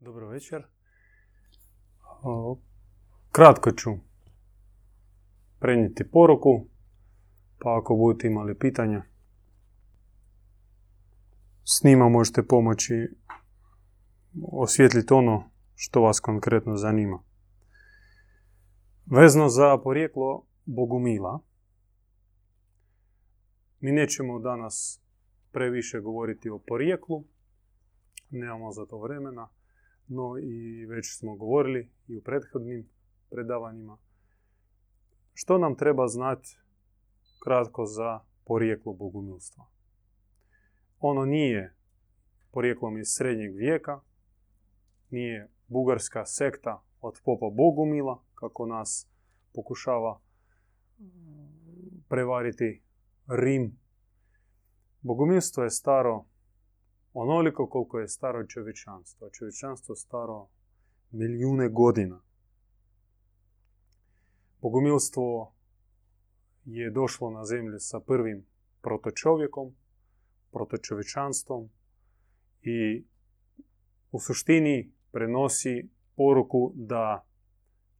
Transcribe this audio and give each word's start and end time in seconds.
Dobro 0.00 0.28
večer. 0.28 0.66
Kratko 3.32 3.72
ću 3.72 3.90
prenijeti 5.58 6.10
poruku, 6.10 6.66
pa 7.58 7.78
ako 7.78 7.94
budete 7.94 8.26
imali 8.26 8.58
pitanja, 8.58 9.02
s 11.64 11.84
njima 11.84 12.08
možete 12.08 12.46
pomoći 12.46 12.94
osvijetliti 14.52 15.14
ono 15.14 15.50
što 15.74 16.00
vas 16.00 16.20
konkretno 16.20 16.76
zanima. 16.76 17.22
Vezno 19.06 19.48
za 19.48 19.78
porijeklo 19.84 20.46
Bogumila, 20.64 21.40
mi 23.80 23.92
nećemo 23.92 24.38
danas 24.38 25.00
previše 25.52 26.00
govoriti 26.00 26.50
o 26.50 26.58
porijeklu, 26.58 27.24
nemamo 28.30 28.72
za 28.72 28.86
to 28.86 28.98
vremena, 28.98 29.48
no 30.08 30.38
i 30.38 30.86
već 30.86 31.18
smo 31.18 31.36
govorili 31.36 31.90
i 32.08 32.16
u 32.16 32.22
prethodnim 32.22 32.88
predavanjima. 33.30 33.98
Što 35.34 35.58
nam 35.58 35.76
treba 35.76 36.06
znati 36.06 36.58
kratko 37.44 37.86
za 37.86 38.20
porijeklo 38.44 38.92
bogumilstva? 38.92 39.64
Ono 40.98 41.24
nije 41.24 41.74
porijeklom 42.52 42.98
iz 42.98 43.06
srednjeg 43.08 43.56
vijeka, 43.56 44.00
nije 45.10 45.50
bugarska 45.68 46.26
sekta 46.26 46.82
od 47.00 47.20
popa 47.24 47.50
Bogumila, 47.50 48.22
kako 48.34 48.66
nas 48.66 49.10
pokušava 49.54 50.20
prevariti 52.08 52.82
Rim. 53.26 53.78
Bogumilstvo 55.00 55.64
je 55.64 55.70
staro 55.70 56.24
onoliko 57.12 57.66
koliko 57.66 57.98
je 57.98 58.08
staro 58.08 58.46
čovječanstvo. 58.46 59.30
Čovječanstvo 59.30 59.94
staro 59.94 60.48
milijune 61.10 61.68
godina. 61.68 62.20
Bogumilstvo 64.60 65.54
je 66.64 66.90
došlo 66.90 67.30
na 67.30 67.44
zemlju 67.44 67.76
sa 67.78 68.00
prvim 68.00 68.46
protočovjekom, 68.82 69.74
protočovječanstvom 70.52 71.70
i 72.62 73.04
u 74.10 74.20
suštini 74.20 74.92
prenosi 75.12 75.88
poruku 76.16 76.72
da 76.74 77.26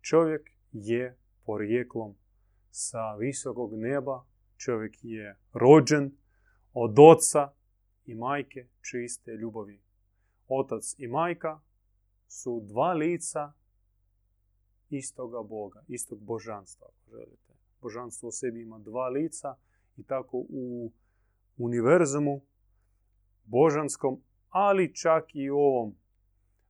čovjek 0.01 0.51
je 0.73 1.17
porijeklom 1.45 2.15
sa 2.71 3.15
visokog 3.15 3.71
neba, 3.75 4.25
čovjek 4.57 4.95
je 5.03 5.37
rođen 5.53 6.17
od 6.73 6.99
oca 6.99 7.53
i 8.09 8.15
majke 8.15 8.67
čiste 8.81 9.33
ljubavi. 9.33 9.81
Otac 10.49 10.95
i 10.99 11.07
majka 11.07 11.61
su 12.29 12.61
dva 12.65 12.93
lica 12.93 13.53
istoga 14.91 15.43
Boga, 15.43 15.85
istog 15.89 16.19
božanstva, 16.21 16.87
ako 16.87 17.11
želite. 17.11 17.53
Božanstvo 17.81 18.29
u 18.29 18.33
sebi 18.33 18.63
ima 18.63 18.79
dva 18.79 19.09
lica 19.09 19.55
i 19.97 20.03
tako 20.03 20.45
u 20.49 20.93
univerzumu 21.59 22.41
božanskom, 23.45 24.23
ali 24.49 24.95
čak 24.95 25.35
i 25.35 25.51
u 25.51 25.59
ovom 25.59 25.95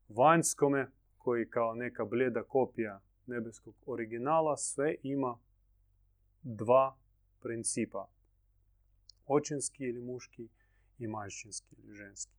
vanjskome, 0.09 0.91
koji 1.19 1.51
kao 1.51 1.75
neka 1.75 2.05
bleda 2.05 2.43
kopija 2.43 3.01
nebeskog 3.27 3.75
originala, 3.87 4.57
sve 4.57 4.95
ima 5.03 5.39
dva 6.43 6.97
principa. 7.41 8.09
Očinski 9.27 9.85
ili 9.85 10.01
muški 10.01 10.49
i 10.99 11.07
majčinski 11.07 11.77
ili 11.79 11.95
ženski. 11.95 12.33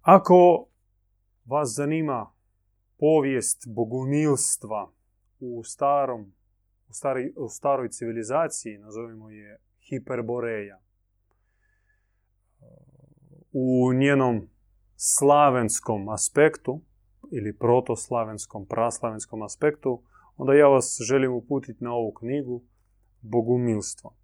Ako 0.00 0.66
vas 1.44 1.68
zanima 1.76 2.32
povijest 2.98 3.68
bogumilstva 3.68 4.92
u 5.40 5.62
starom, 5.64 6.32
u, 6.88 6.92
stari, 6.92 7.32
u 7.36 7.48
staroj 7.48 7.88
civilizaciji, 7.88 8.78
nazovimo 8.78 9.30
je 9.30 9.58
Hiperboreja, 9.88 10.80
u 13.52 13.92
njenom 13.92 14.48
slavenskom 14.96 16.08
aspektu 16.08 16.80
ili 17.32 17.58
protoslavenskom, 17.58 18.66
praslavenskom 18.66 19.42
aspektu, 19.42 20.02
onda 20.36 20.54
ja 20.54 20.68
vas 20.68 20.98
želim 21.08 21.32
uputiti 21.32 21.84
na 21.84 21.92
ovu 21.92 22.12
knjigu 22.12 22.62
Bogumilstvo. 23.20 24.16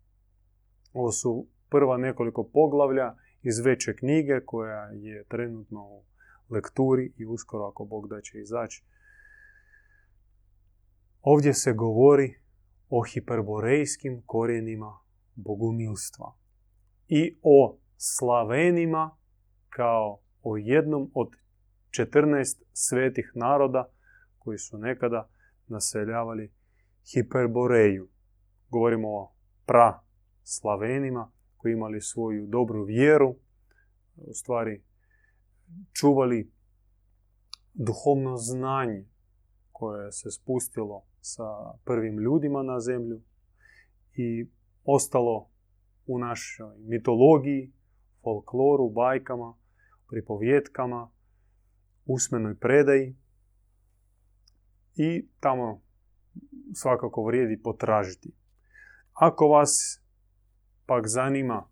Ovo 0.92 1.12
su 1.12 1.46
prva 1.70 1.96
nekoliko 1.96 2.50
poglavlja 2.52 3.14
iz 3.42 3.58
veće 3.58 3.96
knjige 3.96 4.40
koja 4.44 4.90
je 4.92 5.24
trenutno 5.24 5.82
u 5.82 6.04
lekturi 6.50 7.12
i 7.16 7.26
uskoro 7.26 7.64
ako 7.64 7.84
Bog 7.84 8.08
da 8.08 8.20
će 8.20 8.38
izaći. 8.40 8.84
Ovdje 11.22 11.54
se 11.54 11.72
govori 11.72 12.34
o 12.88 13.02
hiperborejskim 13.02 14.22
korijenima 14.26 14.98
bogumilstva 15.34 16.34
i 17.08 17.38
o 17.42 17.78
slavenima 17.96 19.16
kao 19.68 20.20
o 20.42 20.56
jednom 20.56 21.10
od 21.14 21.28
14 21.90 22.62
svetih 22.72 23.32
naroda 23.34 23.90
koji 24.38 24.58
su 24.58 24.78
nekada 24.78 25.28
naseljavali 25.66 26.52
Hiperboreju. 27.12 28.08
Govorimo 28.70 29.08
o 29.08 29.32
pra 29.66 30.00
slavenima 30.42 31.30
koji 31.58 31.72
imali 31.72 32.00
svoju 32.00 32.46
dobru 32.46 32.84
vjeru, 32.84 33.36
u 34.16 34.32
stvari 34.34 34.82
čuvali 35.92 36.50
duhovno 37.74 38.36
znanje 38.36 39.06
koje 39.72 40.12
se 40.12 40.30
spustilo 40.30 41.04
sa 41.20 41.44
prvim 41.84 42.18
ljudima 42.18 42.62
na 42.62 42.80
zemlju 42.80 43.20
i 44.14 44.46
ostalo 44.84 45.48
u 46.06 46.18
našoj 46.18 46.78
mitologiji, 46.78 47.72
folkloru, 48.22 48.90
bajkama, 48.90 49.54
pripovjetkama, 50.08 51.10
usmenoj 52.06 52.54
predaji 52.54 53.16
i 54.94 55.28
tamo 55.40 55.82
svakako 56.74 57.24
vrijedi 57.24 57.62
potražiti. 57.62 58.32
Ako 59.12 59.48
vas 59.48 60.02
pak 60.88 61.06
zanima 61.06 61.68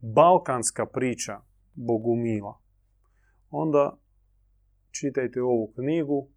balkanska 0.00 0.86
priča 0.86 1.40
Bogumila, 1.74 2.60
onda 3.50 3.98
čitajte 4.90 5.42
ovu 5.42 5.72
knjigu. 5.74 6.28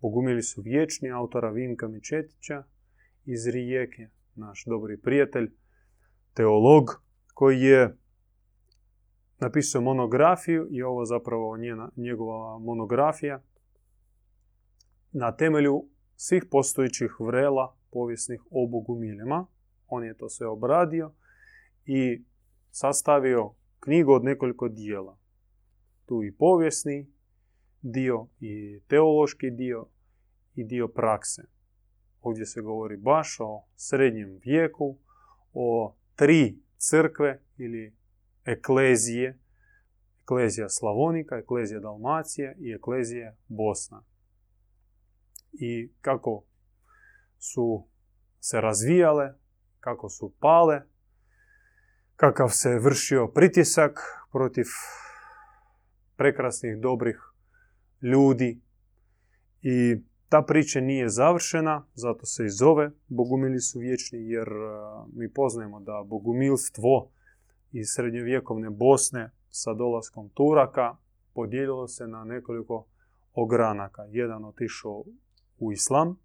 Bogumili 0.00 0.42
su 0.42 0.62
vječni, 0.62 1.10
autora 1.10 1.50
Vinka 1.50 1.88
Mičetića 1.88 2.64
iz 3.24 3.46
Rijeke, 3.46 4.08
naš 4.34 4.64
dobri 4.66 5.00
prijatelj, 5.00 5.52
teolog, 6.34 7.02
koji 7.34 7.60
je 7.60 7.96
napisao 9.38 9.82
monografiju 9.82 10.66
i 10.70 10.82
ovo 10.82 11.04
zapravo 11.04 11.56
njena, 11.56 11.90
njegova 11.96 12.58
monografija 12.58 13.42
na 15.12 15.36
temelju 15.36 15.88
svih 16.16 16.44
postojićih 16.50 17.16
vrela 17.20 17.76
povijesnih 17.90 18.40
o 18.50 18.66
Bogumiljama 18.66 19.46
on 19.86 20.04
je 20.04 20.16
to 20.16 20.28
sve 20.28 20.46
obradio 20.46 21.12
i 21.84 22.24
sastavio 22.70 23.54
knjigu 23.80 24.12
od 24.12 24.24
nekoliko 24.24 24.68
dijela. 24.68 25.18
Tu 26.06 26.24
i 26.24 26.36
povijesni 26.36 27.12
dio, 27.82 28.26
i 28.40 28.80
teološki 28.88 29.50
dio, 29.50 29.86
i 30.54 30.64
dio 30.64 30.88
prakse. 30.88 31.42
Ovdje 32.20 32.46
se 32.46 32.60
govori 32.60 32.96
baš 32.96 33.36
o 33.40 33.64
srednjem 33.76 34.40
vijeku, 34.44 34.98
o 35.52 35.96
tri 36.14 36.58
crkve 36.78 37.42
ili 37.56 37.96
eklezije, 38.44 39.38
eklezija 40.22 40.68
Slavonika, 40.68 41.36
eklezija 41.36 41.80
Dalmacija 41.80 42.54
i 42.58 42.72
eklezija 42.72 43.36
Bosna. 43.48 44.04
I 45.52 45.92
kako 46.00 46.44
su 47.38 47.86
se 48.40 48.60
razvijale, 48.60 49.34
kako 49.80 50.08
su 50.08 50.32
pale, 50.40 50.82
kakav 52.16 52.48
se 52.48 52.78
vršio 52.78 53.28
pritisak 53.28 54.00
protiv 54.32 54.66
prekrasnih, 56.16 56.78
dobrih 56.78 57.16
ljudi. 58.02 58.60
I 59.62 60.02
ta 60.28 60.42
priča 60.42 60.80
nije 60.80 61.08
završena, 61.08 61.86
zato 61.94 62.26
se 62.26 62.44
i 62.44 62.50
zove 62.50 62.90
Bogumili 63.08 63.60
su 63.60 63.78
vječni, 63.78 64.18
jer 64.28 64.48
mi 65.12 65.32
poznajemo 65.32 65.80
da 65.80 66.04
bogumilstvo 66.06 67.10
iz 67.72 67.86
srednjovjekovne 67.94 68.70
Bosne 68.70 69.30
sa 69.50 69.74
dolaskom 69.74 70.28
Turaka 70.28 70.96
podijelilo 71.34 71.88
se 71.88 72.06
na 72.06 72.24
nekoliko 72.24 72.86
ogranaka. 73.34 74.02
Jedan 74.08 74.44
otišao 74.44 75.04
u 75.58 75.72
islam, 75.72 76.18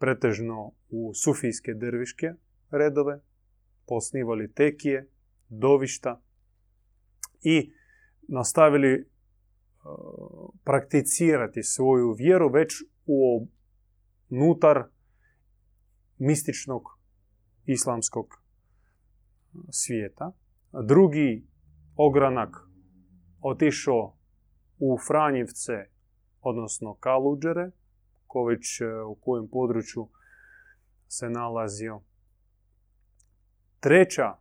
pretežno 0.00 0.72
u 0.88 1.12
sufijske 1.14 1.74
derviške 1.74 2.32
redove, 2.70 3.20
posnivali 3.86 4.52
tekije, 4.52 5.08
dovišta 5.48 6.22
i 7.42 7.72
nastavili 8.28 9.10
prakticirati 10.64 11.62
svoju 11.62 12.12
vjeru 12.12 12.48
već 12.48 12.72
u 13.06 13.48
unutar 14.30 14.84
mističnog 16.18 16.82
islamskog 17.64 18.42
svijeta. 19.70 20.32
Drugi 20.86 21.46
ogranak 21.96 22.56
otišao 23.40 24.16
u 24.78 24.98
Franjevce, 25.06 25.72
odnosno 26.40 26.94
Kaluđere, 26.94 27.70
ko 28.30 28.44
već 28.44 28.80
u 29.08 29.14
kojem 29.14 29.48
području 29.48 30.08
se 31.08 31.30
nalazio. 31.30 32.00
Treća 33.80 34.36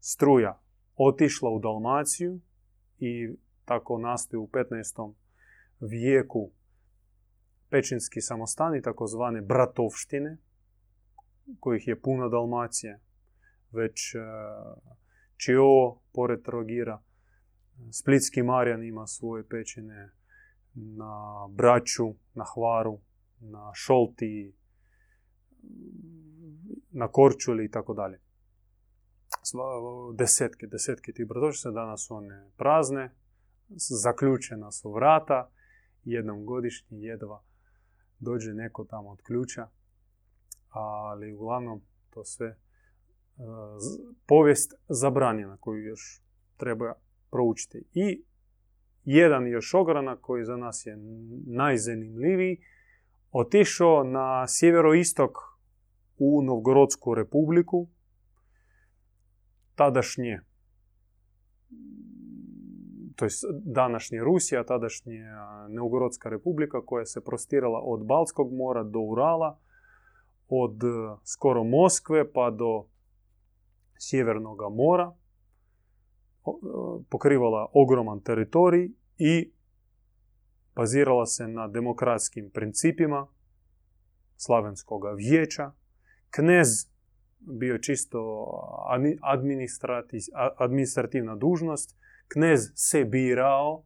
struja 0.00 0.60
otišla 0.96 1.50
u 1.50 1.58
Dalmaciju 1.58 2.40
i 2.98 3.36
tako 3.64 3.98
nastoji 3.98 4.38
u 4.38 4.46
15. 4.46 5.14
vijeku 5.80 6.50
pećinski 7.70 8.20
samostani, 8.20 8.82
takozvane 8.82 9.40
bratovštine, 9.40 10.36
kojih 11.60 11.88
je 11.88 12.00
puno 12.00 12.28
Dalmacije, 12.28 13.00
već 13.70 14.14
e, 14.14 14.18
Čio, 15.36 15.94
pored 16.12 16.42
Trogira, 16.42 17.02
Splitski 17.92 18.42
Marjan 18.42 18.84
ima 18.84 19.06
svoje 19.06 19.48
pećine 19.48 20.10
na 20.74 21.46
Braću, 21.50 22.14
na 22.34 22.44
Hvaru, 22.54 22.98
na 23.40 23.70
Šolti, 23.74 24.54
na 26.90 27.08
Korčuli 27.08 27.64
i 27.64 27.70
tako 27.70 27.94
dalje. 27.94 28.20
Desetke, 30.14 30.66
desetke 30.66 31.12
tih 31.12 31.26
bratovština, 31.26 31.72
danas 31.72 32.10
one 32.10 32.50
prazne, 32.56 33.14
zaključena 34.02 34.72
su 34.72 34.92
vrata, 34.92 35.50
jednom 36.04 36.44
godišnji 36.44 37.02
jedva 37.02 37.42
dođe 38.18 38.54
neko 38.54 38.84
tamo 38.84 39.10
od 39.10 39.22
ključa, 39.22 39.68
ali 40.68 41.34
uglavnom 41.34 41.82
to 42.10 42.24
sve 42.24 42.46
e, 42.46 42.56
povijest 44.26 44.74
zabranjena 44.88 45.56
koju 45.60 45.84
još 45.84 46.22
treba 46.56 46.94
proučiti. 47.30 47.84
I 47.94 48.24
jedan 49.04 49.46
još 49.46 49.74
ogranak 49.74 50.20
koji 50.20 50.44
za 50.44 50.56
nas 50.56 50.86
je 50.86 50.96
najzanimljiviji, 51.46 52.60
otišao 53.32 54.04
na 54.04 54.46
sjeveroistok 54.48 55.30
u 56.18 56.42
Novgorodsku 56.42 57.14
republiku, 57.14 57.88
tadašnje 59.74 60.40
to 63.16 63.24
je 63.24 63.30
današnja 63.64 64.22
Rusija, 64.22 64.64
tadašnja 64.64 65.66
Neugorodska 65.68 66.28
republika 66.28 66.86
koja 66.86 67.04
se 67.04 67.24
prostirala 67.24 67.80
od 67.84 68.06
Balskog 68.06 68.52
mora 68.52 68.82
do 68.82 68.98
Urala, 68.98 69.58
od 70.48 70.80
skoro 71.24 71.64
Moskve 71.64 72.32
pa 72.32 72.50
do 72.50 72.84
Sjevernog 73.98 74.58
mora, 74.76 75.12
pokrivala 77.10 77.66
ogroman 77.72 78.20
teritorij 78.20 78.90
i 79.18 79.52
bazirala 80.74 81.26
se 81.26 81.48
na 81.48 81.68
demokratskim 81.68 82.50
principima 82.50 83.26
Slavenskog 84.36 85.02
vijeća. 85.16 85.72
Knez 86.30 86.68
bio 87.40 87.78
čisto 87.78 88.46
administrativna 90.58 91.36
dužnost, 91.36 91.96
knez 92.28 92.60
se 92.74 93.04
birao 93.04 93.84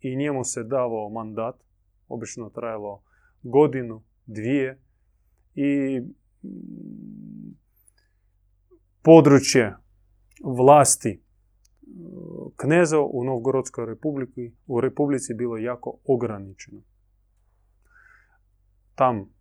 i 0.00 0.16
njemu 0.16 0.44
se 0.44 0.64
davao 0.64 1.08
mandat, 1.08 1.64
obično 2.08 2.50
trajalo 2.50 3.02
godinu, 3.42 4.02
dvije. 4.26 4.78
I 5.54 6.00
mm, 6.00 7.56
područje 9.02 9.76
vlasti 10.44 11.21
kneza 12.56 13.00
u 13.00 13.24
Novgorodskoj 13.24 13.86
republiki, 13.86 14.52
u 14.66 14.80
republici 14.80 15.34
bilo 15.34 15.56
jako 15.56 15.98
ograničeno. 16.04 16.82
Tam 18.94 19.34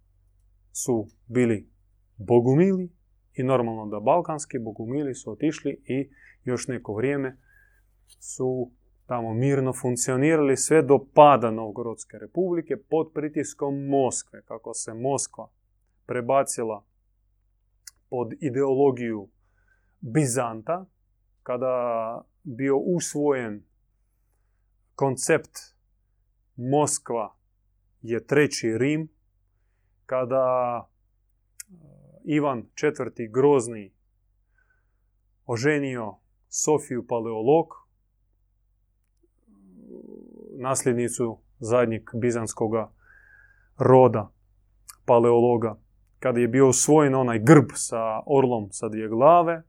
su 0.72 1.08
bili 1.28 1.70
bogumili 2.18 2.90
i 3.34 3.44
normalno 3.44 3.86
da 3.86 4.00
balkanski 4.00 4.60
bogumili 4.60 5.16
su 5.16 5.32
otišli 5.32 5.82
i 5.86 6.10
još 6.44 6.68
neko 6.68 6.94
vrijeme 6.94 7.38
su 8.20 8.72
tamo 9.06 9.34
mirno 9.34 9.74
funkcionirali 9.74 10.58
sve 10.58 10.82
do 10.82 11.06
pada 11.14 11.52
Novgorodske 11.52 12.18
republike 12.18 12.78
pod 12.90 13.12
pritiskom 13.14 13.86
Moskve. 13.86 14.42
Kako 14.42 14.74
se 14.74 14.94
Moskva 14.94 15.50
prebacila 16.06 16.86
pod 18.10 18.34
ideologiju 18.40 19.30
Bizanta, 20.00 20.86
kada 21.52 22.22
bio 22.44 22.78
usvojen 22.78 23.64
koncept 24.96 25.60
Moskva 26.56 27.36
je 28.02 28.26
treći 28.26 28.78
Rim, 28.78 29.10
kada 30.06 30.46
e, 30.80 31.74
Ivan 32.24 32.60
IV. 32.60 33.32
Grozni 33.32 33.94
oženio 35.46 36.16
Sofiju 36.50 37.08
Paleolog, 37.08 37.68
nasljednicu 40.58 41.40
zadnjeg 41.60 42.10
bizanskog 42.14 42.72
roda, 43.78 44.32
paleologa, 45.06 45.80
kada 46.20 46.40
je 46.40 46.48
bio 46.48 46.70
usvojen 46.70 47.16
onaj 47.16 47.40
grb 47.40 47.70
sa 47.74 48.22
orlom 48.26 48.72
sa 48.72 48.90
dvije 48.90 49.08
glave 49.08 49.64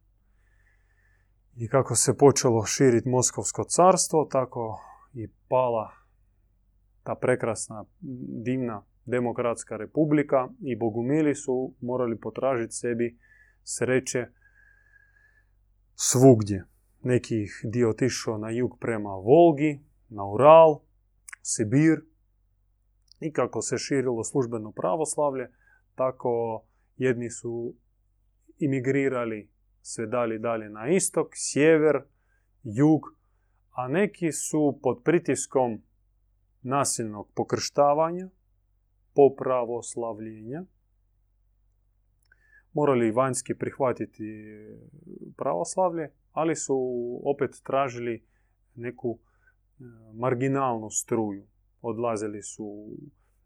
i 1.57 1.69
kako 1.69 1.95
se 1.95 2.17
počelo 2.17 2.65
širiti 2.65 3.09
Moskovsko 3.09 3.65
carstvo, 3.65 4.29
tako 4.31 4.81
i 5.15 5.29
pala 5.49 5.91
ta 7.03 7.15
prekrasna, 7.15 7.85
divna 8.45 8.85
demokratska 9.05 9.77
republika 9.77 10.49
i 10.61 10.77
bogumili 10.77 11.35
su 11.35 11.75
morali 11.81 12.21
potražiti 12.21 12.75
sebi 12.75 13.19
sreće 13.65 14.27
svugdje. 15.95 16.65
Neki 17.03 17.47
dio 17.65 17.91
otišao 17.91 18.39
na 18.39 18.51
jug 18.51 18.79
prema 18.81 19.11
Volgi, 19.11 19.81
na 20.09 20.27
Ural, 20.27 20.81
Sibir 21.43 22.01
i 23.21 23.33
kako 23.33 23.63
se 23.63 23.79
širilo 23.79 24.25
službeno 24.25 24.73
pravoslavlje, 24.73 25.51
tako 25.95 26.65
jedni 26.97 27.31
su 27.31 27.75
imigrirali 28.59 29.52
sve 29.83 30.07
dalje 30.07 30.39
dalje 30.39 30.69
na 30.69 30.89
istok, 30.89 31.29
sjever, 31.35 32.03
jug, 32.63 33.03
a 33.71 33.89
neki 33.89 34.33
su 34.33 34.79
pod 34.83 35.03
pritiskom 35.05 35.83
nasilnog 36.63 37.29
pokrštavanja, 37.35 38.29
popravoslavljenja, 39.15 40.65
morali 42.73 43.11
vanjski 43.11 43.55
prihvatiti 43.55 44.25
pravoslavlje, 45.37 46.11
ali 46.33 46.57
su 46.57 46.77
opet 47.25 47.51
tražili 47.65 48.25
neku 48.75 49.19
marginalnu 50.15 50.91
struju. 50.91 51.47
Odlazili 51.81 52.43
su 52.43 52.97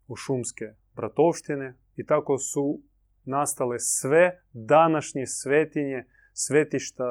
u 0.07 0.15
šumske 0.15 0.65
bratovštine 0.95 1.75
i 1.95 2.05
tako 2.05 2.37
su 2.37 2.81
nastale 3.23 3.79
sve 3.79 4.41
današnje 4.53 5.25
svetinje, 5.25 6.05
svetišta 6.37 7.05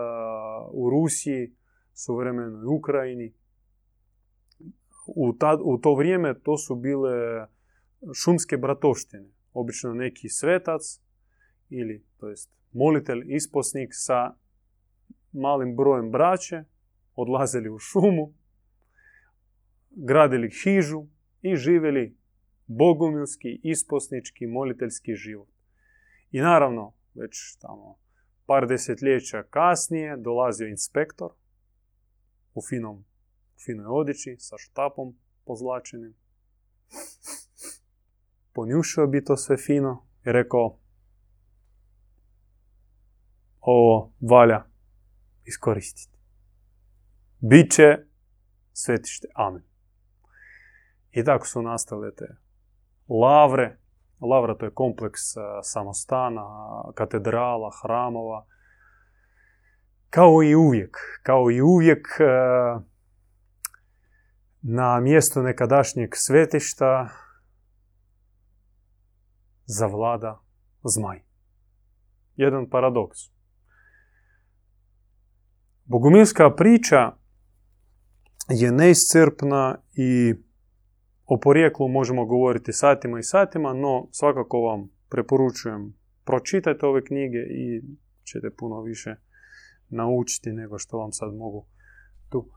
u 0.73 0.91
Rusiji, 0.91 1.55
suvremenoj 1.95 2.65
Ukrajini. 2.79 3.35
U, 5.07 5.35
u 5.65 5.79
to 5.79 5.95
vrijeme 5.95 6.35
to 6.41 6.57
su 6.59 6.77
bile 6.77 7.47
šumske 8.15 8.57
bratovštine. 8.57 9.29
Obično 9.53 9.95
neki 9.95 10.29
svetac 10.29 11.01
ili, 11.69 12.05
to 12.17 12.29
jest, 12.29 12.51
molitelj, 12.73 13.25
isposnik 13.27 13.89
sa 13.93 14.35
malim 15.33 15.77
brojem 15.77 16.11
braće 16.11 16.65
odlazili 17.15 17.71
u 17.71 17.79
šumu, 17.79 18.35
gradili 19.91 20.51
hižu 20.51 21.07
i 21.43 21.57
živjeli 21.57 22.17
bogumilski, 22.67 23.61
isposnički, 23.63 24.47
moliteljski 24.47 25.15
život. 25.15 25.49
I 26.31 26.41
naravno, 26.41 26.93
već 27.15 27.57
tamo 27.61 28.06
desetljeća 28.69 29.43
kasnije 29.43 30.17
dolazio 30.17 30.69
inspektor 30.69 31.31
u 32.55 32.61
finom, 32.69 33.05
finoj 33.65 33.87
odići 33.89 34.37
sa 34.39 34.57
štapom 34.59 35.17
pozlačenim. 35.45 36.15
Ponjušao 38.53 39.07
bi 39.07 39.25
to 39.25 39.37
sve 39.37 39.57
fino 39.57 40.07
i 40.27 40.33
rekao 40.33 40.79
ovo 43.61 44.13
valja 44.21 44.65
iskoristiti. 45.45 46.19
bit 47.41 47.73
će 47.73 47.99
svetište. 48.73 49.29
Amen. 49.35 49.63
I 51.11 51.25
tako 51.25 51.47
su 51.47 51.63
nastale 51.63 52.15
te 52.15 52.37
lavre. 53.09 53.79
Lavra 54.21 54.55
to 54.55 54.65
je 54.65 54.75
kompleks 54.75 55.21
samostana, 55.63 56.47
katedrala, 56.95 57.71
hramova. 57.83 58.47
Kao 60.11 60.43
i 60.43 60.55
uvijek, 60.55 60.97
kao 61.23 61.51
i 61.51 61.61
uvijek 61.61 62.07
na 64.63 65.01
mjestu 65.01 65.43
nekadašnjeg 65.43 66.11
svetišta 66.15 67.09
zavlada 69.65 70.41
zmaj. 70.85 71.23
Jedan 72.37 72.71
paradoks. 72.71 73.19
Bogumilska 75.85 76.51
priča 76.51 77.13
je 78.49 78.73
neiscrpna 78.73 79.79
i 79.95 80.35
o 81.27 81.41
porijeklu 81.41 81.89
možemo 81.89 82.25
govoriti 82.25 82.73
satima 82.73 83.19
i 83.19 83.23
satima, 83.23 83.73
no 83.73 84.09
svakako 84.11 84.61
vam 84.61 84.89
preporučujem 85.09 85.95
pročitajte 86.25 86.87
ove 86.87 87.05
knjige 87.05 87.39
i 87.39 87.83
ćete 88.25 88.51
puno 88.51 88.83
više 88.83 89.15
naučiti 89.89 90.53
nego 90.53 90.79
što 90.79 90.99
vam 90.99 91.13
sad 91.13 91.35
mogu 91.35 91.67
tu 92.29 92.49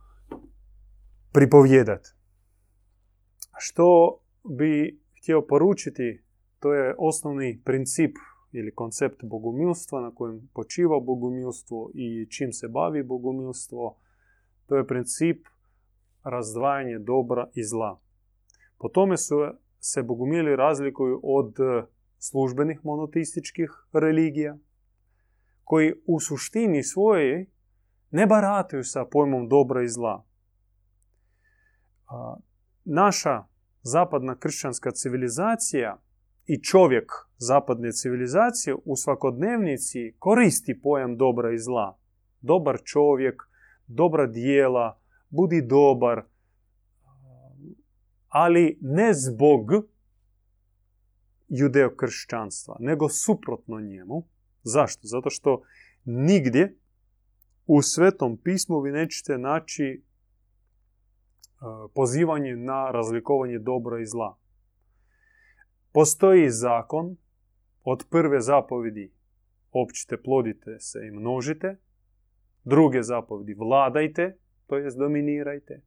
pripovjedati. 1.31 2.09
Što 3.57 4.17
bi 4.57 5.01
htio 5.17 5.41
poručiti, 5.41 6.23
to 6.59 6.73
je 6.73 6.95
osnovni 6.97 7.61
princip 7.65 8.15
ili 8.51 8.75
koncept 8.75 9.23
bogumilstva 9.23 10.01
na 10.01 10.15
kojem 10.15 10.49
počiva 10.53 10.99
bogumilstvo 10.99 11.91
i 11.93 12.27
čim 12.29 12.53
se 12.53 12.67
bavi 12.67 13.03
bogumilstvo. 13.03 13.97
To 14.65 14.75
je 14.75 14.87
princip 14.87 15.47
razdvajanje 16.23 16.99
dobra 16.99 17.49
i 17.53 17.63
zla. 17.63 17.99
Po 18.79 18.89
tome 18.89 19.17
su 19.17 19.35
se 19.79 20.03
bogumili 20.03 20.55
razlikuju 20.55 21.19
od 21.23 21.55
službenih 22.17 22.79
monoteističkih 22.83 23.71
religija, 23.93 24.57
koji 25.63 25.93
u 26.05 26.19
suštini 26.19 26.83
svoje 26.83 27.45
ne 28.11 28.27
barataju 28.27 28.83
sa 28.83 29.05
pojmom 29.05 29.47
dobra 29.47 29.83
i 29.83 29.87
zla. 29.87 30.25
Naša 32.85 33.43
zapadna 33.81 34.35
kršćanska 34.35 34.91
civilizacija 34.91 36.01
i 36.45 36.63
čovjek 36.63 37.11
zapadne 37.37 37.91
civilizacije 37.91 38.75
u 38.85 38.95
svakodnevnici 38.95 40.15
koristi 40.19 40.81
pojam 40.81 41.17
dobra 41.17 41.53
i 41.53 41.57
zla. 41.57 41.97
Dobar 42.41 42.79
čovjek, 42.83 43.43
dobra 43.87 44.27
dijela, 44.27 44.99
budi 45.29 45.61
dobar, 45.61 46.23
ali 48.29 48.77
ne 48.81 49.13
zbog 49.13 49.71
judeokršćanstva, 51.47 52.75
nego 52.79 53.09
suprotno 53.09 53.79
njemu. 53.79 54.27
Zašto? 54.63 55.07
Zato 55.07 55.29
što 55.29 55.61
nigdje 56.05 56.75
u 57.65 57.81
Svetom 57.81 58.37
pismu 58.37 58.79
vi 58.79 58.91
nećete 58.91 59.37
naći 59.37 59.83
e, 59.83 60.01
pozivanje 61.95 62.55
na 62.55 62.91
razlikovanje 62.91 63.59
dobra 63.59 64.01
i 64.01 64.05
zla. 64.05 64.37
Postoji 65.91 66.49
zakon 66.49 67.15
od 67.83 68.05
prve 68.09 68.41
zapovedi 68.41 69.11
općite, 69.71 70.21
plodite 70.21 70.79
se 70.79 70.99
i 71.07 71.11
množite, 71.11 71.77
druge 72.63 73.03
zapovedi 73.03 73.53
vladajte, 73.53 74.37
to 74.67 74.77
jest 74.77 74.97
dominirajte, 74.97 75.81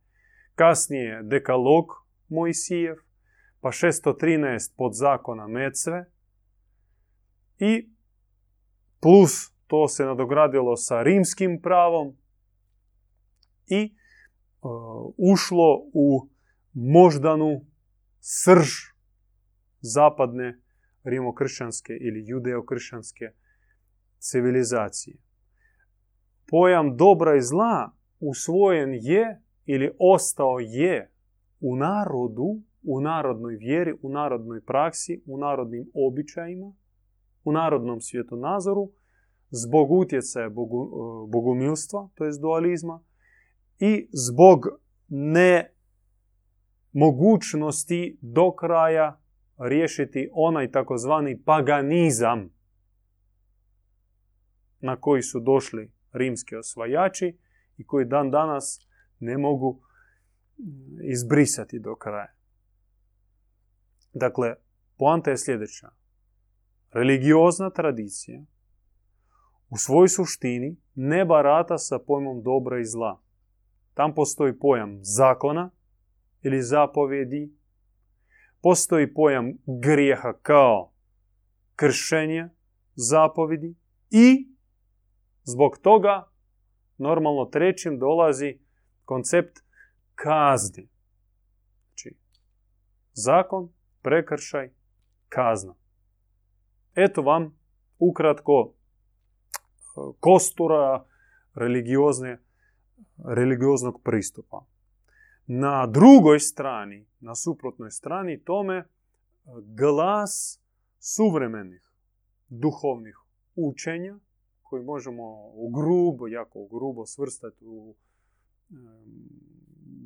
kasnije 0.54 1.22
dekalog 1.22 2.01
Mojsijev, 2.32 2.96
pa 3.60 3.68
613 3.68 4.76
pod 4.76 4.92
zakona 4.94 5.46
Mecve 5.46 6.04
i 7.58 7.90
plus 9.00 9.52
to 9.66 9.88
se 9.88 10.04
nadogradilo 10.04 10.76
sa 10.76 11.02
rimskim 11.02 11.60
pravom 11.62 12.16
i 13.66 13.82
e, 13.84 13.90
ušlo 15.16 15.90
u 15.92 16.28
moždanu 16.72 17.64
srž 18.20 18.68
zapadne 19.80 20.60
rimokršćanske 21.04 21.92
ili 22.00 22.24
judeokršćanske 22.26 23.24
civilizacije. 24.18 25.16
Pojam 26.46 26.96
dobra 26.96 27.36
i 27.36 27.42
zla 27.42 27.92
usvojen 28.20 28.94
je 28.94 29.40
ili 29.66 29.90
ostao 29.98 30.58
je 30.58 31.11
u 31.62 31.76
narodu, 31.76 32.60
u 32.82 33.00
narodnoj 33.00 33.56
vjeri, 33.56 33.94
u 34.02 34.08
narodnoj 34.08 34.60
praksi, 34.60 35.22
u 35.26 35.38
narodnim 35.38 35.90
običajima, 35.94 36.72
u 37.44 37.52
narodnom 37.52 38.00
svjetonazoru, 38.00 38.90
zbog 39.50 39.90
utjecaja 39.90 40.48
bogu, 40.48 40.84
e, 40.84 41.30
bogumilstva, 41.30 42.08
to 42.14 42.24
jest 42.24 42.40
dualizma, 42.40 43.00
i 43.78 44.08
zbog 44.12 44.66
ne 45.08 45.72
mogućnosti 46.92 48.18
do 48.20 48.52
kraja 48.52 49.20
riješiti 49.58 50.30
onaj 50.32 50.70
takozvani 50.70 51.42
paganizam 51.44 52.50
na 54.80 54.96
koji 54.96 55.22
su 55.22 55.40
došli 55.40 55.92
rimski 56.12 56.56
osvajači 56.56 57.38
i 57.76 57.86
koji 57.86 58.04
dan 58.04 58.30
danas 58.30 58.88
ne 59.20 59.38
mogu 59.38 59.80
izbrisati 61.02 61.78
do 61.78 61.94
kraja. 61.94 62.34
Dakle, 64.12 64.54
poanta 64.96 65.30
je 65.30 65.38
sljedeća. 65.38 65.88
Religiozna 66.90 67.70
tradicija 67.70 68.42
u 69.70 69.76
svojoj 69.76 70.08
suštini 70.08 70.76
ne 70.94 71.24
barata 71.24 71.78
sa 71.78 71.98
pojmom 71.98 72.42
dobra 72.42 72.80
i 72.80 72.84
zla. 72.84 73.20
Tam 73.94 74.14
postoji 74.14 74.58
pojam 74.58 74.98
zakona 75.02 75.70
ili 76.42 76.62
zapovjedi, 76.62 77.52
postoji 78.62 79.14
pojam 79.14 79.52
grijeha 79.66 80.32
kao 80.42 80.92
kršenje 81.76 82.48
zapovjedi 82.94 83.74
i 84.10 84.48
zbog 85.44 85.78
toga 85.78 86.28
normalno 86.98 87.44
trećim 87.44 87.98
dolazi 87.98 88.58
koncept 89.04 89.58
kazni. 90.14 90.88
Znači, 91.88 92.16
zakon, 93.12 93.72
prekršaj, 94.02 94.70
kazna. 95.28 95.74
Eto 96.94 97.22
vam 97.22 97.58
ukratko 97.98 98.74
kostura 100.20 101.04
religiozne, 101.54 102.38
religioznog 103.24 104.00
pristupa. 104.04 104.66
Na 105.46 105.86
drugoj 105.86 106.40
strani, 106.40 107.06
na 107.20 107.34
suprotnoj 107.34 107.90
strani 107.90 108.44
tome, 108.44 108.84
glas 109.64 110.60
suvremenih 110.98 111.90
duhovnih 112.48 113.16
učenja, 113.54 114.18
koji 114.62 114.84
možemo 114.84 115.52
grubo, 115.70 116.28
jako 116.28 116.66
grubo 116.66 117.06
svrstati 117.06 117.64
u 117.66 117.94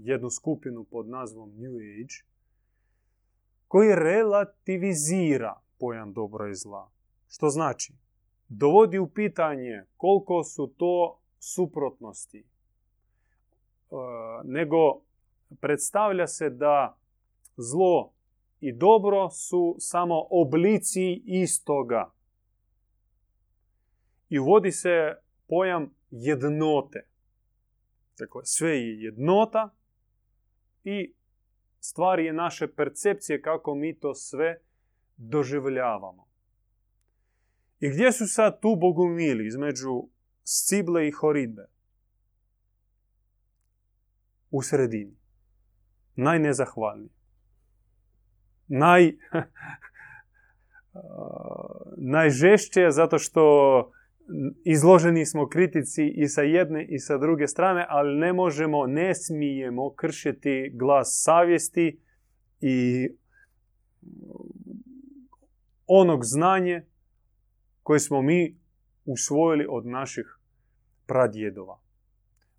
jednu 0.06 0.30
skupinu 0.30 0.84
pod 0.84 1.08
nazvom 1.08 1.50
New 1.50 1.75
Age, 1.76 2.14
koji 3.68 3.94
relativizira 3.94 5.60
pojam 5.78 6.12
dobra 6.12 6.50
i 6.50 6.54
zla. 6.54 6.90
Što 7.28 7.48
znači, 7.48 7.92
dovodi 8.48 8.98
u 8.98 9.08
pitanje 9.08 9.84
koliko 9.96 10.44
su 10.44 10.75
to 10.76 11.20
suprotnosti, 11.38 12.38
e, 12.38 12.44
nego 14.44 15.00
predstavlja 15.60 16.26
se 16.26 16.50
da 16.50 16.98
zlo 17.56 18.12
i 18.60 18.72
dobro 18.72 19.30
su 19.30 19.76
samo 19.78 20.26
oblici 20.30 21.22
istoga. 21.25 22.12
I 24.28 24.38
uvodi 24.38 24.72
se 24.72 25.14
pojam 25.48 25.94
jednote. 26.10 27.06
Dakle, 28.18 28.40
sve 28.44 28.70
je 28.70 29.02
jednota 29.02 29.70
i 30.88 31.14
stvari 31.81 32.25
je 32.25 32.33
naše 32.33 32.75
percepcije 32.75 33.43
kako 33.43 33.75
mi 33.75 33.99
to 33.99 34.14
sve 34.14 34.61
doživljavamo. 35.16 36.28
I 37.81 37.88
gdje 37.88 38.12
su 38.12 38.26
sad 38.26 38.61
tu 38.61 38.76
bogumili 38.81 39.47
između 39.47 40.09
Scible 40.45 41.09
i 41.09 41.11
Horidbe? 41.11 41.66
U 44.50 44.62
sredini. 44.62 45.16
Najnezahvalniji. 46.14 47.11
Naj... 48.69 49.12
Najžešće 52.14 52.90
zato 52.90 53.19
što 53.19 53.93
izloženi 54.64 55.26
smo 55.26 55.49
kritici 55.49 56.06
i 56.16 56.28
sa 56.28 56.42
jedne 56.42 56.87
i 56.88 56.99
sa 56.99 57.18
druge 57.18 57.47
strane, 57.47 57.87
ali 57.88 58.18
ne 58.18 58.33
možemo, 58.33 58.87
ne 58.87 59.14
smijemo 59.14 59.95
kršiti 59.95 60.71
glas 60.75 61.23
savjesti 61.25 62.00
i 62.61 63.09
onog 65.87 66.25
znanje 66.25 66.87
koje 67.83 68.00
smo 68.00 68.23
mi 68.23 68.59
usvojili 69.04 69.66
od 69.71 69.87
naših 69.87 70.38
pradjedova. 71.06 71.80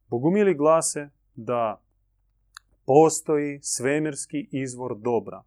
Bogumili 0.08 0.56
glase 0.56 1.10
da 1.36 1.84
postoji 2.86 3.60
svemirski 3.62 4.50
izvor 4.52 4.98
dobra. 5.00 5.44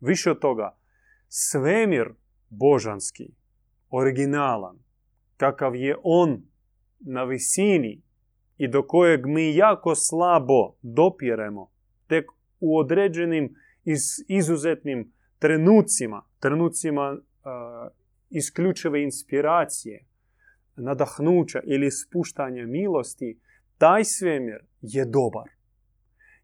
Više 0.00 0.30
od 0.30 0.38
toga, 0.40 0.76
svemir 1.28 2.14
božanski, 2.48 3.34
originalan, 3.90 4.85
kakav 5.36 5.76
je 5.76 5.96
on 6.02 6.42
na 7.00 7.24
visini 7.24 8.02
i 8.56 8.68
do 8.68 8.82
kojeg 8.82 9.26
mi 9.26 9.56
jako 9.56 9.94
slabo 9.94 10.74
dopiremo 10.82 11.70
tek 12.06 12.24
u 12.60 12.78
određenim 12.78 13.54
izuzetnim 14.28 15.12
trenucima, 15.38 16.22
trenucima 16.40 17.18
isključive 18.30 19.02
inspiracije, 19.02 20.04
nadahnuća 20.76 21.60
ili 21.64 21.90
spuštanja 21.90 22.66
milosti, 22.66 23.40
taj 23.78 24.04
svemir 24.04 24.64
je 24.80 25.04
dobar. 25.04 25.50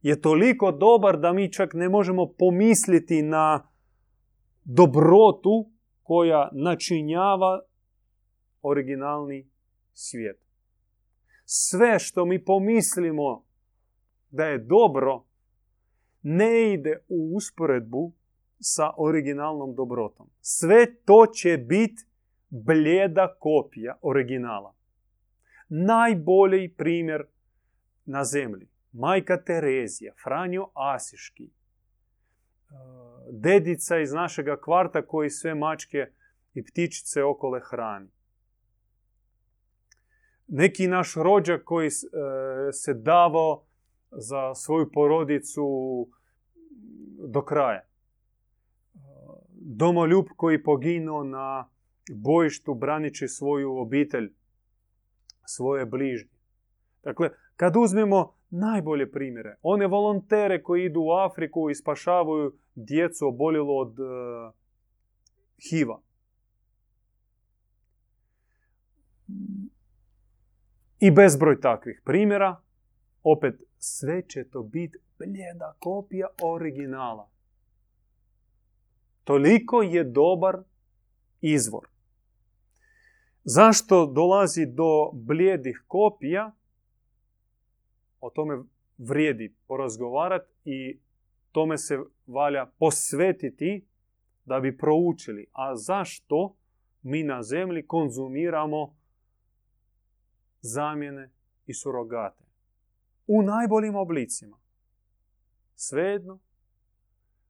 Je 0.02 0.20
toliko 0.20 0.72
dobar 0.72 1.18
da 1.18 1.32
mi 1.32 1.52
čak 1.52 1.74
ne 1.74 1.88
možemo 1.88 2.32
pomisliti 2.38 3.22
na 3.22 3.68
dobrotu 4.64 5.70
koja 6.02 6.48
načinjava 6.52 7.60
originalni 8.62 9.50
svijet. 9.92 10.38
Sve 11.44 11.98
što 11.98 12.24
mi 12.24 12.44
pomislimo 12.44 13.44
da 14.30 14.44
je 14.44 14.58
dobro, 14.58 15.24
ne 16.22 16.72
ide 16.72 16.98
u 17.08 17.36
usporedbu 17.36 18.12
sa 18.58 18.90
originalnom 18.96 19.74
dobrotom. 19.74 20.30
Sve 20.40 20.94
to 21.04 21.26
će 21.26 21.56
biti 21.58 22.04
bljeda 22.48 23.36
kopija 23.38 23.98
originala. 24.02 24.74
Najbolji 25.68 26.74
primjer 26.74 27.26
na 28.04 28.24
zemlji. 28.24 28.68
Majka 28.92 29.42
Terezija, 29.42 30.12
Franjo 30.22 30.70
Asiški, 30.74 31.44
uh, 31.44 31.50
dedica 33.30 33.98
iz 33.98 34.12
našega 34.12 34.60
kvarta 34.60 35.06
koji 35.06 35.30
sve 35.30 35.54
mačke 35.54 36.06
i 36.54 36.64
ptičice 36.64 37.24
okole 37.24 37.60
hrani. 37.70 38.08
Neki 40.48 40.86
naš 40.88 41.14
rođak 41.14 41.64
koji 41.64 41.86
uh, 41.86 41.92
se 42.72 42.94
davao 42.94 43.64
za 44.10 44.54
svoju 44.54 44.90
porodicu 44.92 45.62
do 47.28 47.44
kraja. 47.44 47.82
Uh, 48.94 49.00
domoljub 49.50 50.24
koji 50.36 50.62
poginuo 50.62 51.24
na 51.24 51.68
bojištu 52.10 52.74
branići 52.74 53.28
svoju 53.28 53.76
obitelj, 53.76 54.32
svoje 55.46 55.86
bližnje. 55.86 56.30
Dakle, 57.02 57.30
kad 57.56 57.76
uzmemo 57.76 58.34
najbolje 58.50 59.12
primjere, 59.12 59.56
one 59.62 59.86
volontere 59.86 60.62
koji 60.62 60.84
idu 60.84 61.00
u 61.00 61.10
Afriku 61.10 61.70
i 61.70 61.74
spašavaju 61.74 62.52
djecu 62.74 63.26
oboljelo 63.26 63.76
od 63.76 63.98
uh, 64.00 64.54
HIV-a. 65.70 66.00
I 71.04 71.10
bezbroj 71.10 71.60
takvih 71.60 72.02
primjera, 72.04 72.56
opet 73.22 73.62
sve 73.78 74.28
će 74.28 74.44
to 74.44 74.62
biti 74.62 74.98
bljeda 75.18 75.76
kopija 75.78 76.26
originala. 76.42 77.30
Toliko 79.24 79.82
je 79.82 80.04
dobar 80.04 80.56
izvor. 81.40 81.88
Zašto 83.44 84.06
dolazi 84.06 84.66
do 84.66 85.10
blijedih 85.12 85.84
kopija? 85.86 86.52
O 88.20 88.30
tome 88.30 88.62
vrijedi 88.98 89.54
porazgovarati 89.66 90.52
i 90.64 90.98
tome 91.52 91.78
se 91.78 91.98
valja 92.26 92.66
posvetiti 92.78 93.86
da 94.44 94.60
bi 94.60 94.78
proučili. 94.78 95.46
A 95.52 95.76
zašto 95.76 96.56
mi 97.02 97.22
na 97.22 97.42
zemlji 97.42 97.86
konzumiramo 97.86 99.01
zamjene 100.62 101.30
i 101.66 101.74
surogate? 101.74 102.44
U 103.26 103.42
najboljim 103.42 103.94
oblicima. 103.94 104.58
Svejedno, 105.74 106.38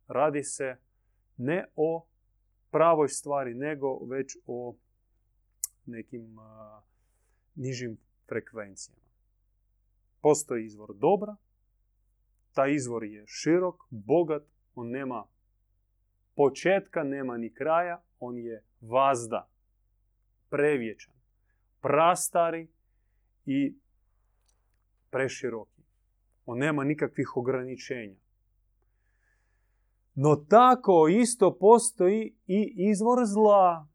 radi 0.09 0.43
se 0.43 0.77
ne 1.37 1.67
o 1.77 2.07
pravoj 2.71 3.09
stvari, 3.09 3.55
nego 3.55 3.99
već 4.05 4.37
o 4.47 4.77
nekim 5.87 6.37
nižim 7.55 7.99
frekvencijama. 8.29 9.03
Postoji 10.21 10.65
izvor 10.65 10.95
dobra, 10.95 11.37
taj 12.53 12.75
izvor 12.75 13.05
je 13.05 13.25
širok, 13.27 13.83
bogat, 13.91 14.43
on 14.75 14.91
nema 14.91 15.27
početka, 16.35 17.03
nema 17.03 17.37
ni 17.37 17.55
kraja, 17.55 18.03
on 18.21 18.39
je 18.39 18.65
vazda, 18.81 19.49
prevječan, 20.49 21.15
prastari 21.81 22.69
i 23.47 23.75
preširoki. 25.11 25.83
On 26.47 26.59
nema 26.59 26.85
nikakvih 26.85 27.37
ograničenja. 27.37 28.17
No 30.15 30.37
tako 30.37 31.09
isto 31.09 31.59
postoji 31.59 32.35
i 32.47 32.75
izvor 32.77 33.19
zla 33.27 33.87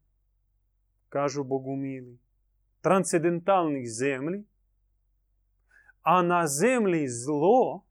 kažu 1.08 1.44
bogumili, 1.44 2.18
transcendentalnih 2.80 3.90
zemlji, 3.90 4.44
a 6.02 6.22
na 6.22 6.46
zemlji 6.46 7.08
zlo 7.08 7.84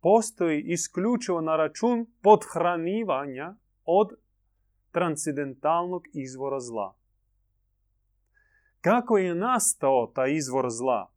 postoji 0.00 0.62
isključivo 0.62 1.40
na 1.40 1.56
račun 1.56 2.06
podhranivanja 2.22 3.54
od 3.84 4.08
transcendentalnog 4.90 6.02
izvora 6.12 6.60
zla. 6.60 6.97
Kako 8.88 9.18
je 9.18 9.34
nastao 9.34 10.12
taj 10.14 10.34
izvor 10.34 10.70
zla? 10.70 11.10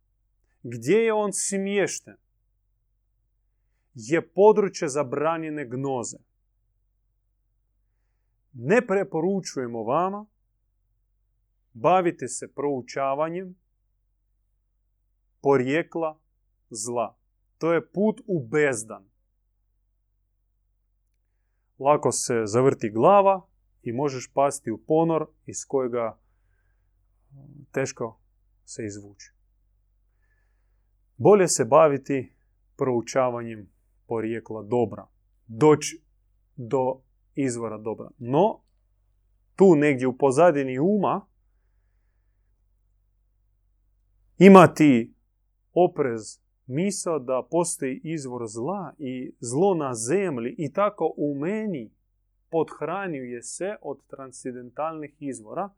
Gdje 0.63 0.97
je 0.97 1.13
on 1.13 1.33
smješten? 1.33 2.15
Je 3.93 4.27
područje 4.27 4.89
zabranjene 4.89 5.65
gnoze. 5.65 6.17
Ne 8.53 8.87
preporučujemo 8.87 9.83
vama 9.83 10.25
bavite 11.73 12.27
se 12.27 12.53
proučavanjem 12.53 13.55
porijekla 15.41 16.19
zla. 16.69 17.17
To 17.57 17.73
je 17.73 17.87
put 17.87 18.21
u 18.27 18.47
bezdan. 18.47 19.05
Lako 21.79 22.11
se 22.11 22.41
zavrti 22.45 22.89
glava 22.89 23.47
i 23.83 23.91
možeš 23.91 24.31
pasti 24.33 24.71
u 24.71 24.77
ponor 24.77 25.27
iz 25.45 25.65
kojega 25.67 26.21
teško 27.71 28.19
se 28.65 28.85
izvući. 28.85 29.33
Bolje 31.17 31.47
se 31.47 31.65
baviti 31.65 32.33
proučavanjem 32.75 33.69
porijekla 34.07 34.63
dobra. 34.63 35.07
Doći 35.47 36.01
do 36.55 37.01
izvora 37.35 37.77
dobra. 37.77 38.09
No, 38.17 38.61
tu 39.55 39.75
negdje 39.75 40.07
u 40.07 40.17
pozadini 40.17 40.79
uma 40.79 41.25
imati 44.37 45.13
oprez 45.73 46.39
misao 46.65 47.19
da 47.19 47.47
postoji 47.51 48.01
izvor 48.03 48.47
zla 48.47 48.93
i 48.97 49.35
zlo 49.39 49.75
na 49.75 49.93
zemlji 49.93 50.55
i 50.57 50.73
tako 50.73 51.13
u 51.17 51.35
meni 51.39 51.91
podhranjuje 52.49 53.43
se 53.43 53.75
od 53.81 53.99
transcendentalnih 54.07 55.15
izvora 55.19 55.69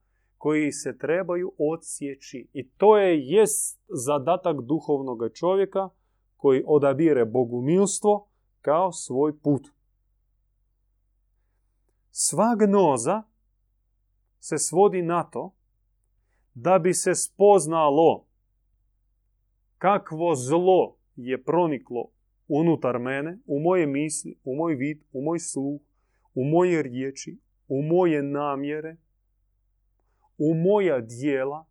koji 0.43 0.71
se 0.71 0.97
trebaju 0.97 1.53
odsjeći. 1.57 2.47
I 2.53 2.69
to 2.69 2.97
je 2.97 3.19
jest 3.19 3.81
zadatak 4.05 4.61
duhovnog 4.61 5.19
čovjeka 5.33 5.89
koji 6.35 6.63
odabire 6.67 7.25
bogumilstvo 7.25 8.27
kao 8.61 8.91
svoj 8.91 9.39
put. 9.39 9.67
Sva 12.11 12.55
gnoza 12.55 13.23
se 14.39 14.57
svodi 14.57 15.01
na 15.01 15.23
to 15.23 15.55
da 16.53 16.79
bi 16.79 16.93
se 16.93 17.15
spoznalo 17.15 18.25
kakvo 19.77 20.35
zlo 20.35 20.95
je 21.15 21.43
proniklo 21.43 22.09
unutar 22.47 22.99
mene, 22.99 23.39
u 23.45 23.59
moje 23.59 23.87
misli, 23.87 24.39
u 24.43 24.55
moj 24.55 24.75
vid, 24.75 25.03
u 25.13 25.21
moj 25.21 25.39
sluh, 25.39 25.81
u 26.33 26.43
moje 26.43 26.83
riječi, 26.83 27.39
u 27.67 27.81
moje 27.81 28.23
namjere, 28.23 28.97
u 30.37 30.53
moja 30.53 30.99
dijela 30.99 31.65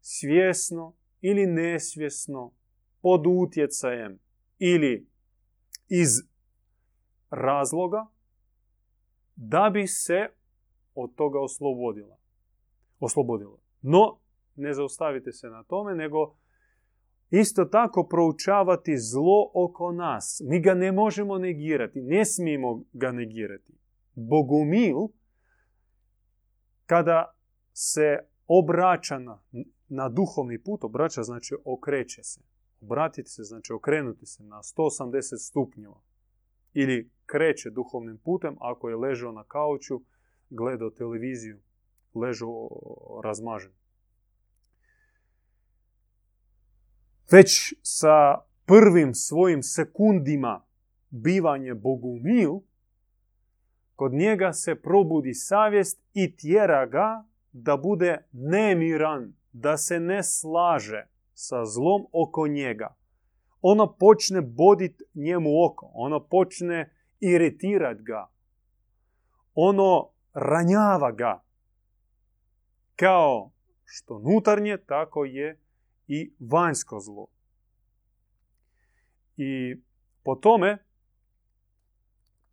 svjesno 0.00 0.94
ili 1.20 1.46
nesvjesno, 1.46 2.52
pod 3.02 3.26
utjecajem 3.26 4.18
ili 4.58 5.06
iz 5.88 6.08
razloga, 7.30 8.06
da 9.36 9.70
bi 9.72 9.86
se 9.86 10.28
od 10.94 11.14
toga 11.14 11.40
oslobodila. 11.40 12.18
Oslobodila. 13.00 13.58
No, 13.82 14.18
ne 14.56 14.74
zaustavite 14.74 15.32
se 15.32 15.48
na 15.48 15.64
tome, 15.64 15.94
nego 15.94 16.36
isto 17.30 17.64
tako 17.64 18.08
proučavati 18.08 18.98
zlo 18.98 19.50
oko 19.54 19.92
nas. 19.92 20.42
Mi 20.44 20.60
ga 20.60 20.74
ne 20.74 20.92
možemo 20.92 21.38
negirati, 21.38 22.00
ne 22.00 22.24
smijemo 22.24 22.84
ga 22.92 23.12
negirati. 23.12 23.72
Bogumil, 24.14 24.96
kada 26.86 27.34
se 27.82 28.18
obraća 28.46 29.18
na, 29.18 29.42
na 29.88 30.08
duhovni 30.08 30.62
put, 30.62 30.84
obraća 30.84 31.22
znači 31.22 31.54
okreće 31.64 32.22
se. 32.22 32.40
Obratiti 32.80 33.30
se 33.30 33.42
znači 33.42 33.72
okrenuti 33.72 34.26
se 34.26 34.42
na 34.42 34.56
180 34.56 35.48
stupnjeva. 35.48 36.00
Ili 36.72 37.10
kreće 37.26 37.70
duhovnim 37.70 38.18
putem 38.18 38.56
ako 38.60 38.88
je 38.88 38.96
ležao 38.96 39.32
na 39.32 39.44
kauču, 39.44 40.00
gledao 40.50 40.90
televiziju, 40.90 41.60
ležao 42.14 42.68
razmažen. 43.24 43.72
Već 47.30 47.74
sa 47.82 48.38
prvim 48.66 49.14
svojim 49.14 49.62
sekundima 49.62 50.64
bivanje 51.10 51.74
bogumil, 51.74 52.60
kod 53.96 54.12
njega 54.12 54.52
se 54.52 54.74
probudi 54.74 55.34
savjest 55.34 56.02
i 56.14 56.36
tjera 56.36 56.86
ga 56.86 57.29
da 57.52 57.76
bude 57.76 58.24
nemiran, 58.32 59.32
da 59.52 59.76
se 59.76 60.00
ne 60.00 60.22
slaže 60.22 61.06
sa 61.34 61.64
zlom 61.64 62.06
oko 62.12 62.46
njega. 62.46 62.94
Ono 63.62 63.92
počne 63.92 64.40
bodit 64.40 65.02
njemu 65.14 65.64
oko, 65.64 65.90
ono 65.94 66.20
počne 66.20 66.94
iritirat 67.20 67.98
ga, 68.00 68.26
ono 69.54 70.10
ranjava 70.32 71.12
ga. 71.12 71.42
Kao 72.96 73.50
što 73.84 74.18
nutarnje, 74.18 74.78
tako 74.86 75.24
je 75.24 75.60
i 76.06 76.32
vanjsko 76.40 77.00
zlo. 77.00 77.26
I 79.36 79.80
po 80.22 80.34
tome 80.34 80.78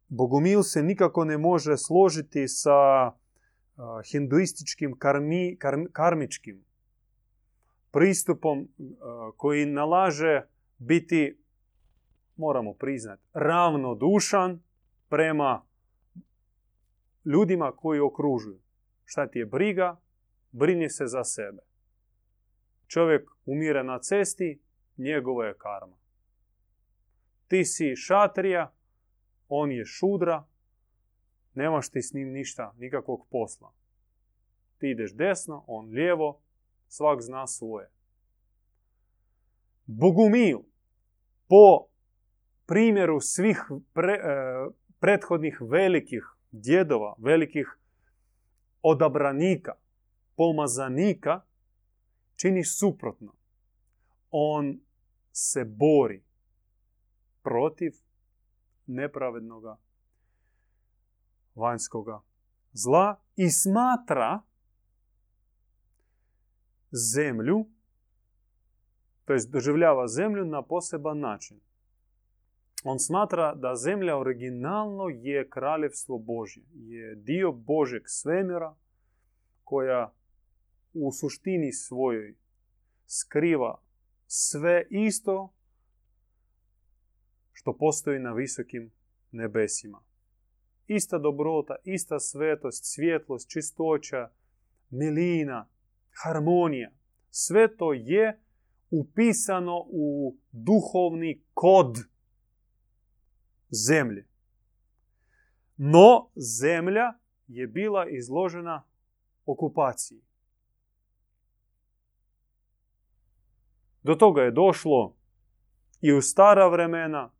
Bogomil 0.08 0.64
se 0.64 0.84
nikako 0.84 1.26
ne 1.26 1.38
može 1.38 1.78
složiti 1.78 2.48
sa 2.48 3.12
hinduističkim 4.12 5.00
karmi, 5.00 5.58
karmičkim 5.92 6.66
pristupom 7.92 8.68
koji 9.38 9.66
nalaže 9.66 10.42
biti, 10.78 11.42
moramo 12.36 12.74
priznati, 12.74 13.22
ravnodušan 13.34 14.64
prema 15.10 15.66
ljudima 17.26 17.72
koji 17.72 18.00
okružuju. 18.00 18.60
Šta 19.06 19.28
ti 19.28 19.40
je 19.40 19.46
briga? 19.46 20.00
Brini 20.52 20.90
se 20.90 21.06
za 21.08 21.24
sebe. 21.24 21.62
Čovjek 22.88 23.30
umire 23.46 23.84
na 23.84 24.00
cesti, 24.00 24.62
njegova 24.98 25.46
je 25.46 25.58
karma. 25.58 25.98
Ti 27.48 27.66
si 27.66 27.96
šatrija, 27.96 28.74
on 29.48 29.72
je 29.72 29.86
šudra, 29.86 30.48
nemaš 31.58 31.90
ti 31.90 32.02
s 32.02 32.14
njim 32.14 32.32
ništa, 32.32 32.74
nikakvog 32.78 33.28
posla. 33.32 33.72
Ti 34.78 34.90
ideš 34.90 35.14
desno, 35.14 35.64
on 35.68 35.90
lijevo, 35.90 36.40
svak 36.88 37.22
zna 37.22 37.48
svoje. 37.48 37.90
Bogumil, 39.86 40.60
po 41.48 41.88
primjeru 42.66 43.20
svih 43.20 43.64
pre, 43.94 44.14
e, 44.14 44.20
prethodnih 45.00 45.58
velikih 45.62 46.24
djedova, 46.52 47.16
velikih 47.18 47.78
odabranika, 48.82 49.74
pomazanika, 50.36 51.42
čini 52.36 52.64
suprotno. 52.64 53.34
On 54.32 54.80
se 55.32 55.66
bori 55.66 56.24
protiv 57.42 57.92
nepravednoga 58.86 59.78
vanjskoga 61.58 62.22
zla 62.74 63.22
i 63.36 63.50
smatra 63.50 64.42
zemlju, 67.14 67.66
to 69.26 69.34
jest 69.34 69.52
doživljava 69.52 70.08
zemlju 70.08 70.46
na 70.46 70.62
poseban 70.62 71.20
način. 71.20 71.60
On 72.84 73.00
smatra 73.00 73.56
da 73.56 73.76
zemlja 73.76 74.18
originalno 74.18 75.10
je 75.10 75.50
kraljevstvo 75.50 76.18
Božje, 76.18 76.64
je 76.74 77.16
dio 77.16 77.52
Božeg 77.52 78.02
svemira 78.06 78.76
koja 79.64 80.14
u 80.94 81.12
suštini 81.12 81.74
svojoj 81.74 82.36
skriva 83.06 83.82
sve 84.28 84.88
isto 84.90 85.54
što 87.54 87.78
postoji 87.78 88.20
na 88.20 88.34
visokim 88.34 88.92
nebesima. 89.32 90.07
Ista 90.88 91.18
dobrota, 91.18 91.76
ista 91.84 92.20
svetost, 92.20 92.86
svjetlost, 92.86 93.50
čistoća, 93.50 94.30
milina, 94.90 95.70
harmonija. 96.12 96.92
Sve 97.30 97.78
to 97.78 97.94
je 97.94 98.42
upisano 98.90 99.86
u 99.90 100.36
duhovni 100.52 101.44
kod 101.54 101.98
zemlje. 103.70 104.28
No, 105.78 106.30
zemlja 106.62 107.14
je 107.48 107.68
bila 107.68 108.10
izložena 108.10 108.84
okupaciji. 109.46 110.22
Do 114.04 114.16
toga 114.16 114.42
je 114.42 114.52
došlo 114.52 115.16
i 116.02 116.14
u 116.14 116.22
stara 116.22 116.68
vremena, 116.68 117.32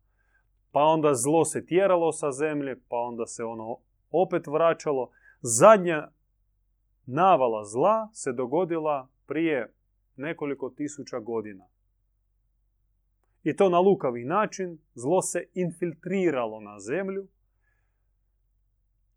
pa 0.72 0.80
onda 0.80 1.14
zlo 1.14 1.44
se 1.44 1.66
tjeralo 1.66 2.12
sa 2.12 2.32
zemlje, 2.32 2.80
pa 2.88 2.96
onda 2.96 3.26
se 3.26 3.44
ono 3.44 3.76
opet 4.10 4.46
vraćalo. 4.46 5.10
Zadnja 5.40 6.10
navala 7.06 7.64
zla 7.64 8.08
se 8.12 8.32
dogodila 8.32 9.08
prije 9.26 9.74
nekoliko 10.16 10.70
tisuća 10.70 11.18
godina. 11.18 11.64
I 13.42 13.56
to 13.56 13.68
na 13.68 13.80
lukavi 13.80 14.24
način 14.24 14.78
zlo 14.94 15.22
se 15.22 15.48
infiltriralo 15.54 16.60
na 16.60 16.80
zemlju 16.80 17.28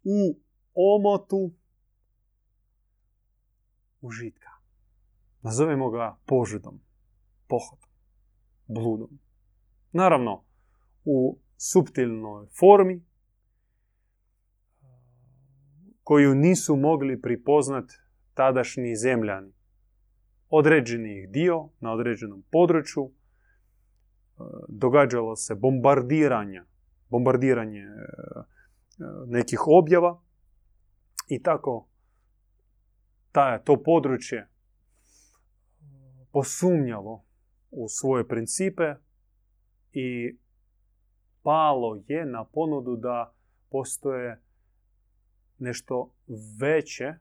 u 0.03 0.39
omotu 0.73 1.51
užitka. 4.01 4.49
Nazovemo 5.41 5.89
ga 5.89 6.17
požudom, 6.25 6.81
pohodom, 7.47 7.89
bludom. 8.67 9.19
Naravno, 9.91 10.43
u 11.05 11.37
subtilnoj 11.63 12.47
formi 12.59 13.05
koju 16.03 16.35
nisu 16.35 16.75
mogli 16.75 17.21
pripoznat 17.21 17.91
tadašnji 18.33 18.95
zemljani. 18.95 19.53
Određeni 20.49 21.19
ih 21.19 21.29
dio 21.29 21.69
na 21.79 21.93
određenom 21.93 22.43
području 22.51 23.11
događalo 24.67 25.35
se 25.35 25.55
bombardiranje, 25.55 26.61
bombardiranje 27.09 27.79
e, 27.79 27.91
nekih 29.27 29.59
objava 29.67 30.21
i 31.27 31.41
tako 31.41 31.87
to 33.63 33.83
područje 33.83 34.49
posumnjalo 36.31 37.25
u 37.71 37.87
svoje 37.89 38.27
principe 38.27 38.95
i 39.91 40.37
palo 41.43 42.03
je 42.07 42.25
na 42.25 42.45
ponudu 42.45 42.95
da 42.95 43.33
postoje 43.69 44.41
nešto 45.57 46.13
veće 46.59 47.13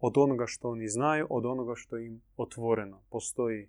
od 0.00 0.18
onoga 0.18 0.44
što 0.46 0.70
oni 0.70 0.88
znaju, 0.88 1.26
od 1.30 1.46
onoga 1.46 1.72
što 1.76 1.98
im 1.98 2.22
otvoreno. 2.36 3.02
Postoji 3.10 3.68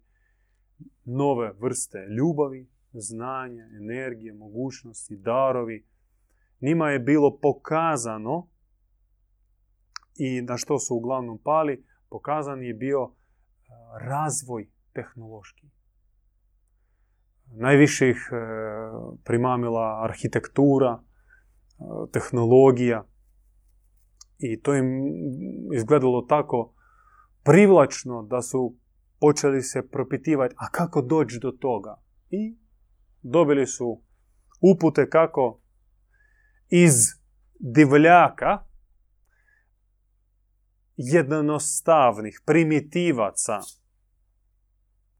nove 1.06 1.54
vrste 1.60 1.98
ljubavi, 2.18 2.70
znanja, 2.94 3.64
energije, 3.78 4.34
mogućnosti, 4.34 5.16
darovi. 5.16 5.86
Njima 6.62 6.90
je 6.90 7.00
bilo 7.00 7.38
pokazano 7.42 8.48
i 10.16 10.42
na 10.42 10.58
što 10.58 10.80
su 10.80 10.96
uglavnom 10.96 11.38
pali, 11.38 11.86
pokazan 12.10 12.64
je 12.64 12.74
bio 12.74 13.12
razvoj 14.00 14.70
tehnološki. 14.94 15.75
Najviše 17.58 18.10
ih 18.10 18.30
e, 18.32 18.36
primamila 19.24 20.04
arhitektura, 20.04 21.00
tehnologija 22.12 23.06
i 24.38 24.62
to 24.62 24.76
im 24.76 24.88
izgledalo 25.76 26.22
tako 26.22 26.74
privlačno 27.44 28.24
da 28.24 28.42
su 28.42 28.76
počeli 29.20 29.62
se 29.62 29.90
propitivati, 29.90 30.56
a 30.58 30.70
kako 30.70 31.02
doći 31.02 31.40
do 31.42 31.52
toga? 31.52 32.02
I 32.30 32.58
dobili 33.22 33.68
su 33.68 34.02
upute 34.62 35.10
kako 35.10 35.62
iz 36.70 36.94
divljaka 37.60 38.64
jednostavnih 40.96 42.42
primitivaca, 42.46 43.60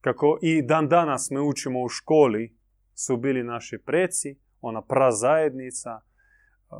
kako 0.06 0.38
i 0.42 0.62
dan 0.62 0.88
danas 0.88 1.32
me 1.32 1.42
učimo 1.42 1.84
u 1.84 1.90
školi, 1.90 2.58
su 2.94 3.18
bili 3.18 3.44
naši 3.44 3.78
preci, 3.78 4.36
ona 4.62 4.82
prazajednica, 4.82 6.00
uh, 6.00 6.78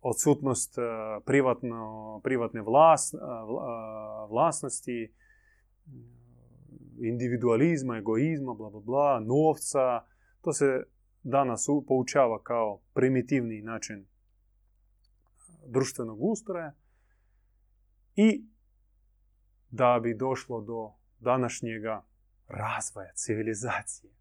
odsutnost 0.00 0.78
uh, 0.78 0.84
privatno, 1.26 2.20
privatne 2.24 2.62
vlas, 2.62 3.14
uh, 3.14 3.20
vlasnosti, 4.30 5.12
individualizma, 7.00 7.96
egoizma, 7.96 8.54
bla, 8.54 8.70
bla, 8.70 8.80
bla, 8.80 9.20
novca. 9.20 10.00
To 10.40 10.52
se 10.52 10.82
danas 11.22 11.66
poučava 11.88 12.42
kao 12.42 12.80
primitivni 12.94 13.62
način 13.62 14.06
društvenog 15.66 16.18
ustroja. 16.20 16.72
I 18.16 18.44
da 19.70 20.00
bi 20.02 20.14
došlo 20.14 20.60
do 20.60 20.95
današnjega 21.20 22.04
razvoja, 22.48 23.12
civilizacije, 23.14 24.12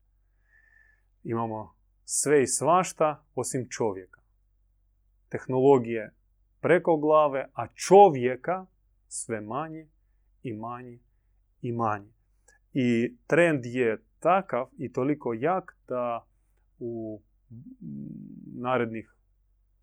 imamo 1.24 1.76
sve 2.04 2.44
i 2.44 2.48
svašta 2.48 3.26
osim 3.36 3.68
čovjeka. 3.70 4.22
Tehnologije 5.30 6.14
preko 6.60 6.98
glave, 6.98 7.50
a 7.54 7.68
čovjeka 7.68 8.66
sve 9.08 9.42
manje 9.42 9.88
i 10.44 10.54
manje 10.54 11.00
i 11.62 11.72
manje. 11.72 12.14
I 12.74 13.18
trend 13.28 13.66
je 13.66 14.04
takav 14.20 14.70
i 14.78 14.94
toliko 14.94 15.34
jak 15.34 15.78
da 15.88 16.28
u 16.80 17.22
narednih 18.58 19.16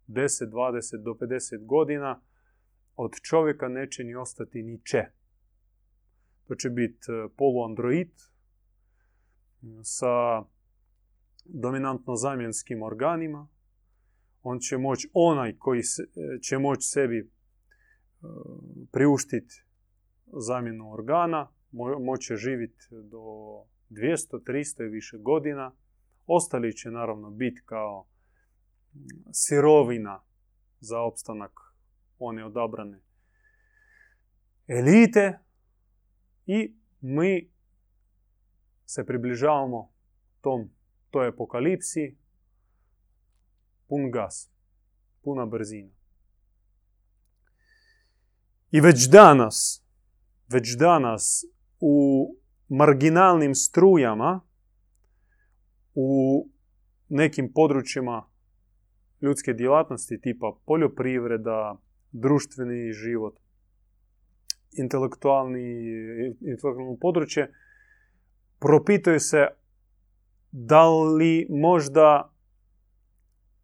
10, 0.09 0.51
20 0.51 1.03
do 1.03 1.11
50 1.11 1.67
godina 1.67 2.21
od 2.97 3.13
čovjeka 3.23 3.69
neće 3.69 4.05
ni 4.05 4.15
ostati 4.15 4.63
ni 4.63 4.81
če. 4.85 5.05
To 6.53 6.57
će 6.57 6.71
biti 6.71 6.99
e, 7.09 7.29
poluandroid 7.37 8.11
sa 9.83 10.43
dominantno 11.45 12.17
zamjenskim 12.17 12.83
organima. 12.83 13.49
On 14.43 14.59
će 14.59 14.79
moći, 14.79 15.11
onaj 15.13 15.57
koji 15.59 15.81
e, 15.81 16.41
će 16.41 16.59
moći 16.59 16.89
sebi 16.89 17.19
e, 17.19 17.27
priuštiti 18.93 19.65
zamjenu 20.27 20.93
organa, 20.93 21.49
moće 22.01 22.37
živjeti 22.37 22.87
do 22.91 23.19
200, 23.91 24.43
300 24.47 24.87
i 24.87 24.89
više 24.89 25.19
godina. 25.19 25.75
Ostali 26.27 26.77
će 26.77 26.91
naravno 26.91 27.31
biti 27.31 27.63
kao 27.65 28.07
sirovina 29.31 30.23
za 30.81 31.01
opstanak 31.01 31.53
one 32.19 32.45
odabrane 32.45 33.01
elite 34.67 35.39
i 36.47 36.75
mi 37.01 37.51
se 38.85 39.07
približavamo 39.07 39.93
tom 40.41 40.71
toj 41.11 41.29
apokalipsi 41.29 42.17
pun 43.89 44.11
gas, 44.11 44.51
puna 45.23 45.47
brzina. 45.47 45.91
I 48.71 48.81
već 48.81 49.09
danas, 49.11 49.85
već 50.49 50.77
danas 50.79 51.45
u 51.81 52.27
marginalnim 52.69 53.55
strujama, 53.55 54.41
u 55.95 56.49
nekim 57.09 57.53
područjima 57.55 58.31
ljudske 59.21 59.53
djelatnosti 59.53 60.21
tipa 60.21 60.57
poljoprivreda, 60.67 61.81
društveni 62.13 62.93
život, 62.93 63.42
intelektualno 64.73 65.59
područje, 67.01 67.53
propituje 68.59 69.21
se 69.21 69.47
da 70.51 70.89
li 70.89 71.47
možda 71.51 72.33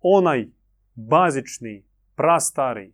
onaj 0.01 0.49
bazični, 0.94 1.85
prastari, 2.14 2.92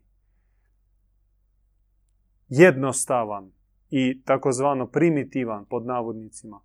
jednostavan 2.48 3.52
i 3.90 4.22
takozvano 4.24 4.86
primitivan 4.86 5.64
pod 5.64 5.86
navodnicima 5.86 6.60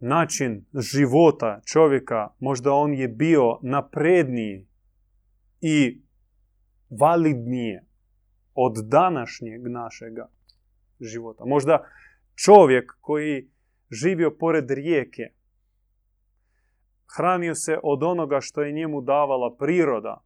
način 0.00 0.64
života 0.92 1.60
čovjeka, 1.64 2.28
možda 2.38 2.72
on 2.72 2.94
je 2.94 3.08
bio 3.08 3.58
napredniji 3.62 4.66
i 5.60 6.02
validnije 6.90 7.84
od 8.54 8.76
današnjeg 8.84 9.62
našega 9.66 10.28
života. 11.00 11.44
Možda 11.44 11.88
čovjek 12.34 12.92
koji 13.00 13.50
živio 13.90 14.30
pored 14.30 14.70
rijeke, 14.70 15.22
hranio 17.16 17.54
se 17.54 17.78
od 17.82 18.02
onoga 18.02 18.38
što 18.40 18.62
je 18.62 18.72
njemu 18.72 19.00
davala 19.00 19.56
priroda 19.56 20.24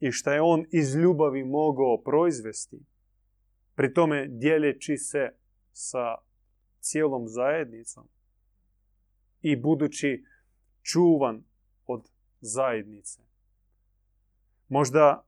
i 0.00 0.12
što 0.12 0.32
je 0.32 0.40
on 0.42 0.64
iz 0.72 0.94
ljubavi 0.94 1.44
mogao 1.44 2.02
proizvesti, 2.04 2.80
pri 3.74 3.94
tome 3.94 4.26
dijeljeći 4.28 4.96
se 4.96 5.28
sa 5.72 6.14
cijelom 6.80 7.28
zajednicom 7.28 8.08
i 9.40 9.56
budući 9.56 10.24
čuvan 10.82 11.44
od 11.86 12.08
zajednice. 12.40 13.22
Možda 14.68 15.24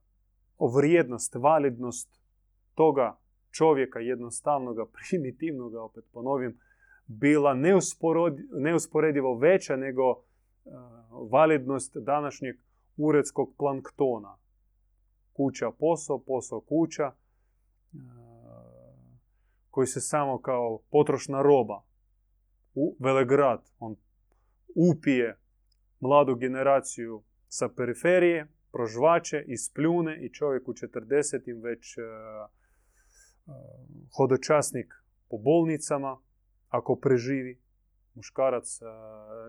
vrijednost, 0.75 1.35
validnost 1.35 2.19
toga 2.75 3.17
čovjeka 3.51 3.99
jednostavnoga, 3.99 4.85
primitivnoga, 4.95 5.81
opet 5.81 6.03
ponovim, 6.13 6.59
bila 7.07 7.53
neusporedivo 8.51 9.37
veća 9.37 9.75
nego 9.75 10.23
validnost 11.31 11.97
današnjeg 11.97 12.55
uredskog 12.97 13.53
planktona. 13.57 14.37
Kuća 15.33 15.71
posao, 15.71 16.19
posao 16.19 16.61
kuća, 16.61 17.11
koji 19.69 19.87
se 19.87 20.01
samo 20.01 20.41
kao 20.41 20.79
potrošna 20.91 21.41
roba 21.41 21.83
u 22.73 22.95
Velegrad. 22.99 23.71
On 23.79 23.95
upije 24.75 25.37
mladu 25.99 26.35
generaciju 26.35 27.23
sa 27.47 27.69
periferije, 27.69 28.47
prožvače, 28.71 29.43
ispljune 29.47 30.25
i 30.25 30.33
čovjek 30.33 30.67
u 30.67 30.73
40. 30.73 31.63
već 31.63 31.97
hodočasnik 34.17 34.93
po 35.29 35.37
bolnicama, 35.37 36.17
ako 36.69 36.95
preživi 36.95 37.59
muškarac 38.13 38.79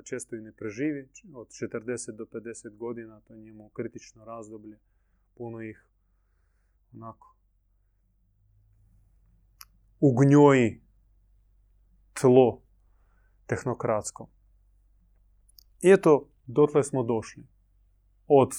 često 0.05 0.37
i 0.37 0.41
ne 0.41 0.53
preživi, 0.53 1.09
od 1.35 1.49
40 1.49 2.17
do 2.17 2.25
50 2.25 2.77
godina, 2.77 3.21
to 3.21 3.35
je 3.35 3.41
njemu 3.41 3.69
kritično 3.69 4.25
razdoblje, 4.25 4.79
puno 5.35 5.61
ih 5.61 5.87
onako 6.95 7.31
ugnjoji 10.01 10.81
tlo 12.21 12.63
tehnokratsko. 13.47 14.29
I 15.81 15.93
eto, 15.93 16.29
dotle 16.47 16.85
smo 16.85 17.03
došli. 17.03 17.47
Od 18.27 18.51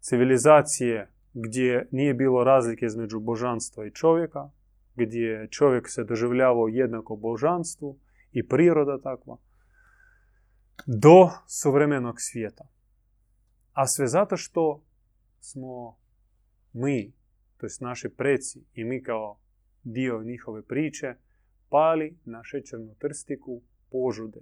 civilizacije 0.00 1.12
gdje 1.34 1.88
nije 1.90 2.14
bilo 2.14 2.44
razlike 2.44 2.86
između 2.86 3.20
božanstva 3.20 3.86
i 3.86 3.90
čovjeka, 3.90 4.50
gdje 4.94 5.48
čovjek 5.50 5.88
se 5.88 6.04
doživljavao 6.04 6.68
jednako 6.68 7.16
božanstvu, 7.16 7.98
i 8.32 8.48
priroda 8.48 8.98
takva, 8.98 9.36
do 10.86 11.30
suvremenog 11.46 12.14
svijeta. 12.18 12.64
A 13.72 13.86
sve 13.86 14.06
zato 14.06 14.36
što 14.36 14.82
smo 15.40 15.96
mi, 16.72 17.12
to 17.56 17.66
jest 17.66 17.80
naši 17.80 18.08
preci 18.08 18.64
i 18.74 18.84
mi 18.84 19.02
kao 19.02 19.38
dio 19.82 20.22
njihove 20.22 20.62
priče, 20.62 21.14
pali 21.68 22.18
na 22.24 22.44
šećernu 22.44 22.94
trstiku 22.94 23.62
požude. 23.90 24.40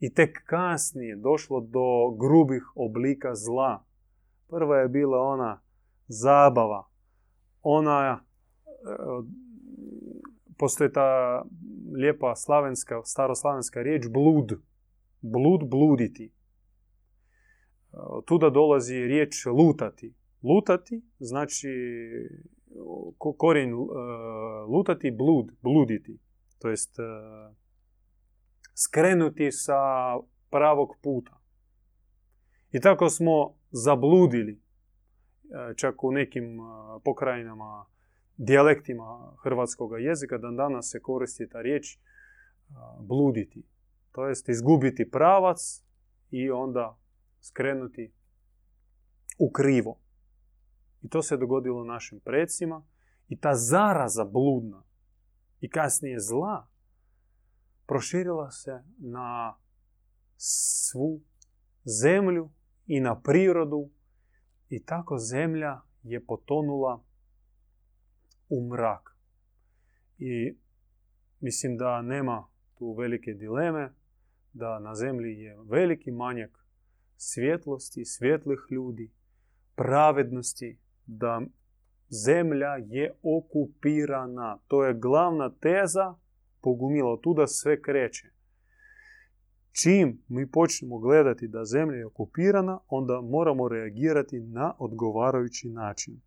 I 0.00 0.14
tek 0.14 0.42
kasnije 0.44 1.16
došlo 1.16 1.60
do 1.60 2.10
grubih 2.10 2.62
oblika 2.74 3.34
zla. 3.34 3.84
Prva 4.48 4.78
je 4.78 4.88
bila 4.88 5.18
ona 5.18 5.60
zabava, 6.08 6.88
ona 7.62 8.24
postoji 10.58 10.92
ta 10.92 11.42
lijepa 11.94 12.36
slavenska, 12.36 13.02
staroslavenska 13.04 13.82
riječ 13.82 14.02
blud. 14.08 14.52
Blud, 15.20 15.70
bluditi. 15.70 16.32
Tuda 18.26 18.50
dolazi 18.50 18.94
riječ 18.94 19.46
lutati. 19.46 20.14
Lutati 20.42 21.02
znači 21.18 21.68
korijen 23.38 23.74
lutati, 24.68 25.10
blud, 25.10 25.52
bluditi. 25.62 26.18
to 26.58 26.68
jest 26.68 26.98
e, 26.98 27.02
skrenuti 28.74 29.52
sa 29.52 29.80
pravog 30.50 30.96
puta. 31.02 31.40
I 32.72 32.80
tako 32.80 33.08
smo 33.08 33.54
zabludili, 33.70 34.52
e, 34.52 34.58
čak 35.76 36.04
u 36.04 36.12
nekim 36.12 36.58
pokrajinama, 37.04 37.86
dijalektima 38.36 39.32
hrvatskog 39.42 40.00
jezika, 40.00 40.38
da 40.38 40.50
danas 40.50 40.90
se 40.90 41.00
koristi 41.00 41.48
ta 41.48 41.60
riječ 41.60 41.98
bluditi. 43.00 43.66
To 44.12 44.26
jest 44.26 44.48
izgubiti 44.48 45.10
pravac 45.10 45.84
i 46.30 46.50
onda 46.50 46.98
skrenuti 47.40 48.12
u 49.38 49.50
krivo. 49.50 49.98
I 51.02 51.08
to 51.08 51.22
se 51.22 51.36
dogodilo 51.36 51.84
našim 51.84 52.20
predsima. 52.20 52.86
I 53.28 53.40
ta 53.40 53.54
zaraza 53.54 54.24
bludna 54.24 54.82
i 55.60 55.70
kasnije 55.70 56.20
zla 56.20 56.68
proširila 57.86 58.50
se 58.50 58.82
na 58.98 59.56
svu 60.36 61.20
zemlju 61.84 62.50
i 62.86 63.00
na 63.00 63.20
prirodu 63.20 63.90
i 64.68 64.84
tako 64.84 65.18
zemlja 65.18 65.80
je 66.02 66.24
potonula 66.24 67.04
u 68.48 68.68
mrak. 68.68 69.16
I 70.18 70.56
mislim 71.40 71.76
da 71.76 72.02
nema 72.02 72.46
tu 72.78 72.92
velike 72.92 73.32
dileme, 73.32 73.92
da 74.52 74.78
na 74.78 74.94
zemlji 74.94 75.38
je 75.38 75.56
veliki 75.68 76.10
manjak 76.10 76.64
svjetlosti, 77.16 78.04
svjetlih 78.04 78.58
ljudi, 78.70 79.10
pravednosti, 79.74 80.78
da 81.06 81.42
zemlja 82.08 82.76
je 82.86 83.14
okupirana. 83.22 84.58
To 84.66 84.84
je 84.84 84.94
glavna 84.94 85.50
teza 85.60 86.14
pogumila. 86.60 87.12
Od 87.12 87.20
tuda 87.20 87.46
sve 87.46 87.82
kreće. 87.82 88.30
Čim 89.82 90.22
mi 90.28 90.50
počnemo 90.50 90.98
gledati 90.98 91.48
da 91.48 91.64
zemlja 91.64 91.96
je 91.96 92.06
okupirana, 92.06 92.80
onda 92.88 93.20
moramo 93.20 93.68
reagirati 93.68 94.40
na 94.40 94.74
odgovarajući 94.78 95.68
način. 95.68 96.20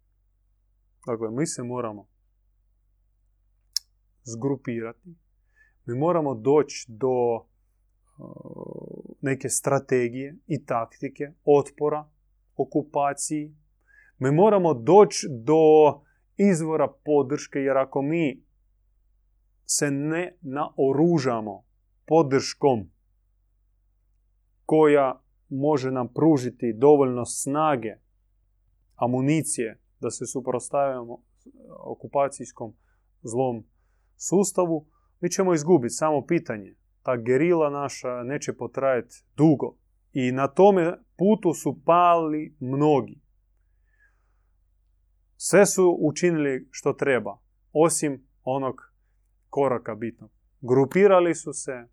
Dakle, 1.06 1.32
mi 1.32 1.48
se 1.48 1.64
moramo 1.64 2.08
zgrupirati. 4.24 5.16
Mi 5.86 5.96
moramo 5.96 6.36
doći 6.36 6.86
do 6.90 7.46
neke 9.22 9.50
strategije 9.50 10.38
i 10.48 10.66
taktike 10.66 11.32
otpora 11.46 12.10
okupaciji. 12.56 13.56
Mi 14.20 14.32
moramo 14.32 14.74
doći 14.74 15.28
do 15.30 16.02
izvora 16.38 16.88
podrške, 17.06 17.60
jer 17.60 17.78
ako 17.78 18.02
mi 18.02 18.44
se 19.66 19.92
ne 19.92 20.38
naoružamo 20.42 21.64
podrškom 22.06 22.90
koja 24.72 25.22
može 25.50 25.92
nam 25.92 26.08
pružiti 26.14 26.74
dovoljno 26.74 27.26
snage, 27.26 27.96
amunicije 28.96 29.80
da 30.00 30.12
se 30.12 30.26
suprostavimo 30.26 31.24
okupacijskom 31.86 32.74
zlom 33.22 33.64
sustavu, 34.16 34.88
mi 35.20 35.30
ćemo 35.30 35.54
izgubiti 35.54 35.94
samo 35.94 36.26
pitanje. 36.26 36.76
Ta 37.04 37.18
gerila 37.18 37.70
naša 37.70 38.24
neće 38.24 38.54
potrajati 38.54 39.16
dugo. 39.38 39.78
I 40.14 40.32
na 40.32 40.48
tome 40.48 40.98
putu 41.18 41.54
su 41.54 41.80
pali 41.86 42.56
mnogi. 42.60 43.22
Sve 45.36 45.66
su 45.66 45.98
učinili 46.02 46.68
što 46.72 46.94
treba, 46.94 47.38
osim 47.74 48.28
onog 48.44 48.76
koraka 49.50 49.96
bitnog. 49.96 50.32
Grupirali 50.62 51.36
su 51.36 51.54
se, 51.54 51.88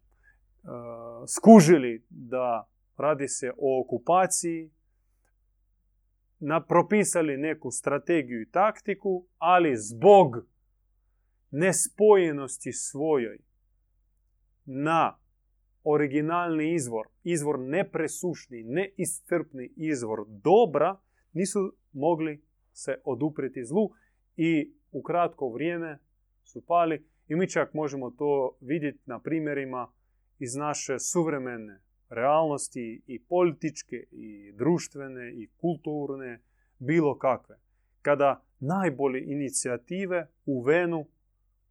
skužili 1.26 2.04
da 2.10 2.68
radi 2.96 3.28
se 3.28 3.50
o 3.58 3.80
okupaciji, 3.80 4.70
propisali 6.68 7.36
neku 7.36 7.70
strategiju 7.70 8.42
i 8.42 8.50
taktiku, 8.50 9.26
ali 9.38 9.76
zbog 9.76 10.36
nespojenosti 11.50 12.72
svojoj 12.72 13.38
na 14.64 15.18
originalni 15.84 16.74
izvor, 16.74 17.06
izvor 17.24 17.58
nepresušni, 17.58 18.62
neiscrpni 18.62 19.72
izvor 19.76 20.24
dobra, 20.28 20.96
nisu 21.32 21.72
mogli 21.92 22.42
se 22.72 23.00
odupriti 23.04 23.64
zlu 23.64 23.90
i 24.36 24.72
u 24.92 25.02
kratko 25.02 25.48
vrijeme 25.48 25.98
su 26.44 26.66
pali 26.66 27.06
i 27.28 27.36
mi 27.36 27.48
čak 27.50 27.74
možemo 27.74 28.10
to 28.10 28.56
vidjeti 28.60 28.98
na 29.06 29.20
primjerima 29.20 29.92
iz 30.38 30.54
naše 30.54 30.98
suvremene 30.98 31.80
realnosti 32.08 33.02
i 33.06 33.22
političke 33.22 33.96
i 34.10 34.52
društvene 34.52 35.32
i 35.32 35.48
kulturne, 35.60 36.42
bilo 36.78 37.18
kakve. 37.18 37.58
Kada 38.02 38.42
najbolje 38.60 39.24
inicijative 39.24 40.26
u 40.46 40.62
venu 40.62 41.06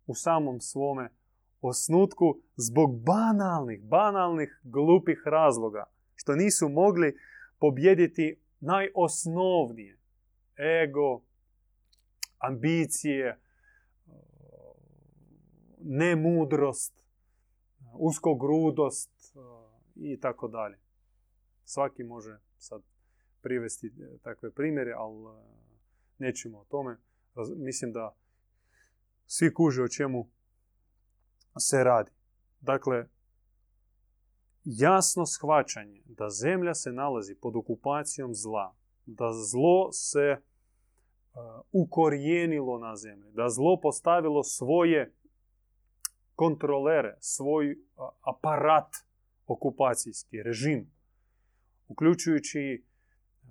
u 0.07 0.15
samom 0.15 0.61
svome 0.61 1.09
osnutku 1.61 2.39
zbog 2.55 3.03
banalnih, 3.03 3.81
banalnih, 3.83 4.59
glupih 4.63 5.21
razloga, 5.25 5.83
što 6.15 6.35
nisu 6.35 6.69
mogli 6.69 7.17
pobjediti 7.59 8.39
najosnovnije 8.59 9.97
ego, 10.83 11.21
ambicije, 12.37 13.39
nemudrost, 15.79 16.96
uskogrudost 17.99 19.37
i 19.95 20.19
tako 20.19 20.47
dalje. 20.47 20.79
Svaki 21.65 22.03
može 22.03 22.39
sad 22.57 22.81
privesti 23.41 23.93
takve 24.21 24.51
primjere, 24.51 24.93
ali 24.97 25.37
nećemo 26.17 26.59
o 26.59 26.65
tome. 26.65 26.97
Mislim 27.55 27.91
da 27.91 28.15
svi 29.25 29.53
kuže 29.53 29.83
o 29.83 29.87
čemu 29.87 30.29
se 31.59 31.83
radi. 31.83 32.11
Dakle, 32.61 33.07
jasno 34.63 35.25
shvaćanje 35.25 36.03
da 36.05 36.29
zemlja 36.29 36.73
se 36.73 36.91
nalazi 36.91 37.35
pod 37.35 37.55
okupacijom 37.55 38.35
zla, 38.35 38.75
da 39.05 39.31
zlo 39.33 39.91
se 39.91 40.37
ukorijenilo 41.71 42.79
na 42.79 42.95
zemlji, 42.95 43.31
da 43.31 43.49
zlo 43.49 43.79
postavilo 43.81 44.43
svoje 44.43 45.13
aparat 48.21 48.95
okupacijski, 49.47 50.43
režim, 50.43 50.91
uključujući 51.87 52.83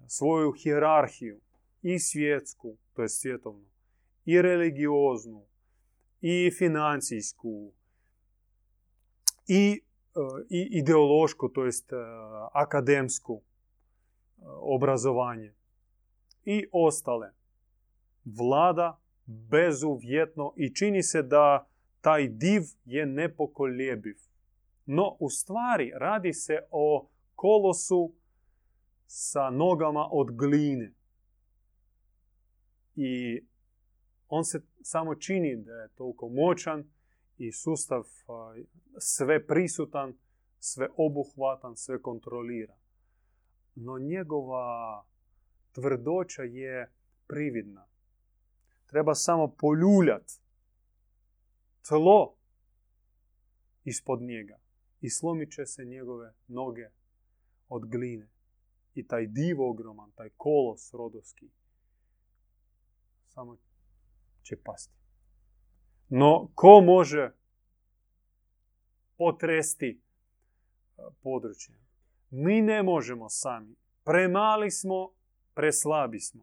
svoju 0.07 0.53
hijerarhiju 0.53 1.41
i 1.83 1.99
svjetsku, 1.99 2.77
to 2.93 3.03
je 3.03 3.09
svjetovnu, 3.09 3.67
i 4.25 4.43
religioznu, 4.43 5.47
i 6.21 6.51
financijsku, 6.59 7.73
i, 9.47 9.81
i 10.51 10.69
ideološku, 10.71 11.49
to 11.49 11.65
jest 11.65 11.93
akademsku 12.53 13.43
obrazovanje 14.61 15.55
i 16.45 16.67
ostale 16.73 17.33
vlada 18.25 19.01
bezuvjetno 19.27 20.53
i 20.57 20.75
čini 20.75 21.03
se 21.03 21.23
da 21.23 21.69
taj 22.07 22.29
div 22.29 22.63
je 22.85 23.07
nepokoljebiv. 23.07 24.17
No, 24.87 25.17
u 25.21 25.31
stvari 25.31 25.93
radi 25.95 26.33
se 26.33 26.59
o 26.71 27.09
kolosu 27.35 28.13
sa 29.07 29.51
nogama 29.51 30.09
od 30.11 30.37
gline. 30.37 30.93
I 32.97 33.43
on 34.29 34.45
se 34.45 34.61
samo 34.83 35.15
čini 35.15 35.57
da 35.57 35.73
je 35.73 35.89
toliko 35.89 36.29
moćan 36.29 36.85
i 37.39 37.53
sustav 37.53 38.03
sve 38.99 39.47
prisutan, 39.47 40.15
sve 40.59 40.89
obuhvatan, 40.97 41.77
sve 41.77 42.03
kontrolira. 42.03 42.77
No 43.75 43.99
njegova 43.99 45.05
tvrdoća 45.73 46.43
je 46.43 46.93
prividna. 47.27 47.87
Treba 48.87 49.15
samo 49.15 49.55
poljuljat 49.59 50.46
tlo 51.89 52.35
ispod 53.85 54.23
njega 54.23 54.59
i 55.01 55.11
slomit 55.11 55.53
će 55.53 55.67
se 55.67 55.85
njegove 55.85 56.35
noge 56.49 56.89
od 57.69 57.91
gline. 57.91 58.29
I 58.95 59.07
taj 59.07 59.27
div 59.27 59.61
ogroman, 59.61 60.11
taj 60.11 60.31
kolos 60.37 60.93
rodovski, 60.93 61.51
samo 63.27 63.57
će 64.43 64.57
pasti. 64.65 64.95
No, 66.09 66.49
ko 66.55 66.81
može 66.81 67.33
potresti 69.17 70.01
e, 70.99 71.03
područje? 71.23 71.75
Mi 72.31 72.63
ne 72.63 72.83
možemo 72.83 73.29
sami. 73.29 73.75
Premali 74.05 74.71
smo, 74.71 75.11
preslabi 75.55 76.21
smo. 76.21 76.43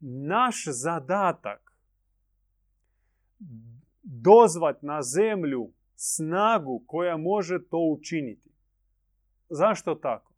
Naš 0.00 0.64
zadatak 0.66 1.74
dozvat 4.04 4.82
na 4.82 5.02
zemlju 5.02 5.70
snagu 5.96 6.82
koja 6.86 7.16
može 7.16 7.58
to 7.70 7.78
učiniti. 7.78 8.50
Zašto 9.48 9.94
tako? 9.94 10.32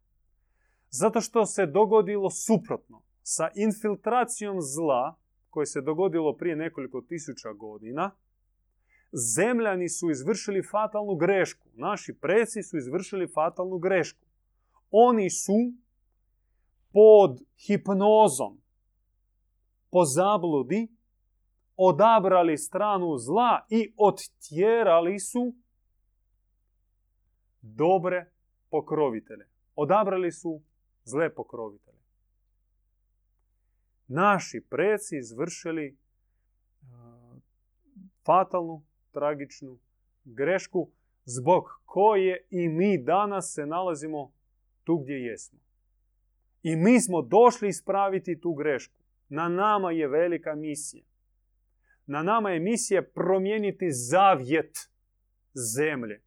Zato 0.90 1.20
što 1.20 1.46
se 1.46 1.66
dogodilo 1.66 2.30
suprotno. 2.30 3.02
Sa 3.22 3.48
infiltracijom 3.54 4.56
zla, 4.60 5.14
koje 5.50 5.66
se 5.66 5.80
dogodilo 5.80 6.36
prije 6.36 6.56
nekoliko 6.56 7.00
tisuća 7.00 7.52
godina, 7.52 8.10
zemljani 9.36 9.88
su 9.88 10.10
izvršili 10.10 10.62
fatalnu 10.62 11.14
grešku. 11.16 11.68
Naši 11.74 12.14
preci 12.14 12.62
su 12.62 12.78
izvršili 12.78 13.28
fatalnu 13.28 13.78
grešku. 13.78 14.26
Oni 14.90 15.30
su 15.30 15.72
pod 16.92 17.42
hipnozom, 17.66 18.60
po 19.90 20.04
zabludi, 20.04 20.88
odabrali 21.76 22.58
stranu 22.58 23.18
zla 23.18 23.66
i 23.70 23.92
odtjerali 23.96 25.18
su 25.18 25.54
dobre 27.60 28.30
pokrovitelje. 28.70 29.46
Odabrali 29.74 30.32
su 30.32 30.62
zle 31.04 31.34
pokrovitelje. 31.34 31.98
Naši 34.08 34.60
preci 34.70 35.18
izvršili 35.18 35.96
fatalnu, 38.26 38.82
tragičnu 39.12 39.78
grešku 40.24 40.90
zbog 41.24 41.64
koje 41.84 42.46
i 42.50 42.68
mi 42.68 42.98
danas 42.98 43.52
se 43.54 43.66
nalazimo 43.66 44.32
tu 44.84 44.98
gdje 44.98 45.14
jesmo. 45.14 45.58
I 46.62 46.76
mi 46.76 47.00
smo 47.00 47.22
došli 47.22 47.68
ispraviti 47.68 48.40
tu 48.40 48.54
grešku. 48.54 48.94
Na 49.28 49.48
nama 49.48 49.90
je 49.90 50.08
velika 50.08 50.54
misija. 50.54 51.04
Na 52.06 52.22
nama 52.22 52.50
je 52.50 52.60
misija 52.60 53.02
promijeniti 53.02 53.90
zavjet 53.90 54.76
zemlje. 55.76 56.22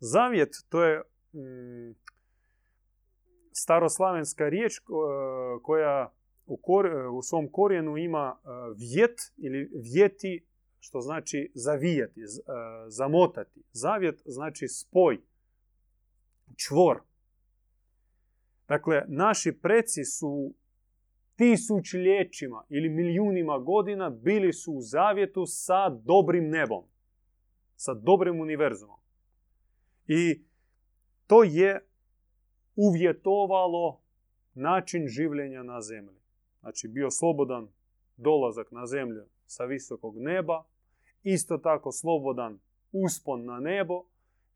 Zavjet 0.00 0.50
to 0.68 0.84
je 0.84 1.02
mm, 1.32 1.94
staroslavenska 3.52 4.48
riječ 4.48 4.72
koja 5.62 6.12
u, 6.46 6.58
u 7.12 7.22
svom 7.22 7.48
korijenu 7.52 7.96
ima 7.96 8.36
e, 8.36 8.48
vjet 8.76 9.20
ili 9.36 9.70
vjeti 9.94 10.44
što 10.80 11.00
znači 11.00 11.52
zavijati, 11.54 12.20
e, 12.20 12.24
zamotati. 12.88 13.62
Zavjet 13.72 14.22
znači 14.24 14.68
spoj, 14.68 15.20
čvor. 16.56 17.00
Dakle, 18.68 19.04
naši 19.08 19.52
preci 19.62 20.04
su 20.04 20.54
tisućljećima 21.38 22.64
ili 22.68 22.88
milijunima 22.88 23.58
godina 23.58 24.10
bili 24.10 24.52
su 24.52 24.72
u 24.72 24.80
zavjetu 24.80 25.44
sa 25.46 25.88
dobrim 25.88 26.48
nebom, 26.48 26.84
sa 27.76 27.94
dobrim 27.94 28.40
univerzumom. 28.40 28.98
I 30.06 30.42
to 31.26 31.42
je 31.42 31.86
uvjetovalo 32.76 34.00
način 34.54 35.06
življenja 35.06 35.62
na 35.62 35.80
zemlji. 35.80 36.18
Znači, 36.60 36.88
bio 36.88 37.10
slobodan 37.10 37.68
dolazak 38.16 38.70
na 38.70 38.86
zemlju 38.86 39.26
sa 39.46 39.64
visokog 39.64 40.14
neba, 40.18 40.64
isto 41.22 41.58
tako 41.58 41.92
slobodan 41.92 42.58
uspon 42.92 43.44
na 43.44 43.60
nebo, 43.60 44.04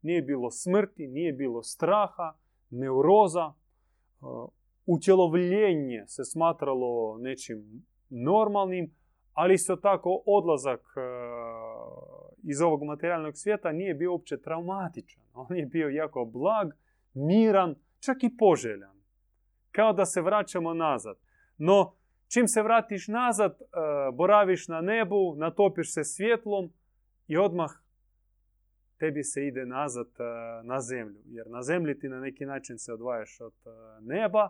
nije 0.01 0.21
bilo 0.21 0.51
smrti, 0.51 1.07
nije 1.07 1.33
bilo 1.33 1.63
straha, 1.63 2.33
neuroza, 2.69 3.53
utjelovljenje 4.85 6.03
se 6.07 6.23
smatralo 6.23 7.17
nečim 7.17 7.85
normalnim, 8.09 8.91
ali 9.33 9.53
isto 9.53 9.75
tako 9.75 10.23
odlazak 10.25 10.79
e, 10.79 11.01
iz 12.43 12.61
ovog 12.61 12.83
materijalnog 12.83 13.37
svijeta 13.37 13.71
nije 13.71 13.93
bio 13.93 14.11
uopće 14.11 14.41
traumatičan. 14.41 15.23
On 15.33 15.57
je 15.57 15.65
bio 15.65 15.89
jako 15.89 16.25
blag, 16.25 16.73
miran, 17.13 17.75
čak 17.99 18.23
i 18.23 18.37
poželjan. 18.37 19.03
Kao 19.71 19.93
da 19.93 20.05
se 20.05 20.21
vraćamo 20.21 20.73
nazad. 20.73 21.17
No, 21.57 21.93
čim 22.27 22.47
se 22.47 22.61
vratiš 22.61 23.07
nazad, 23.07 23.51
e, 23.51 23.65
boraviš 24.13 24.67
na 24.67 24.81
nebu, 24.81 25.35
natopiš 25.35 25.93
se 25.93 26.03
svjetlom 26.03 26.71
i 27.27 27.37
odmah 27.37 27.71
tebi 28.99 29.23
se 29.23 29.47
ide 29.47 29.65
nazad 29.65 30.07
e, 30.07 30.23
na 30.63 30.81
zemlju. 30.81 31.21
Jer 31.25 31.49
na 31.49 31.61
zemlji 31.61 31.99
ti 31.99 32.09
na 32.09 32.19
neki 32.19 32.45
način 32.45 32.77
se 32.77 32.93
odvajaš 32.93 33.41
od 33.41 33.53
neba, 34.01 34.49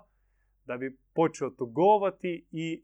da 0.66 0.78
bi 0.78 0.97
počeo 1.14 1.49
tugovati 1.49 2.47
i 2.51 2.84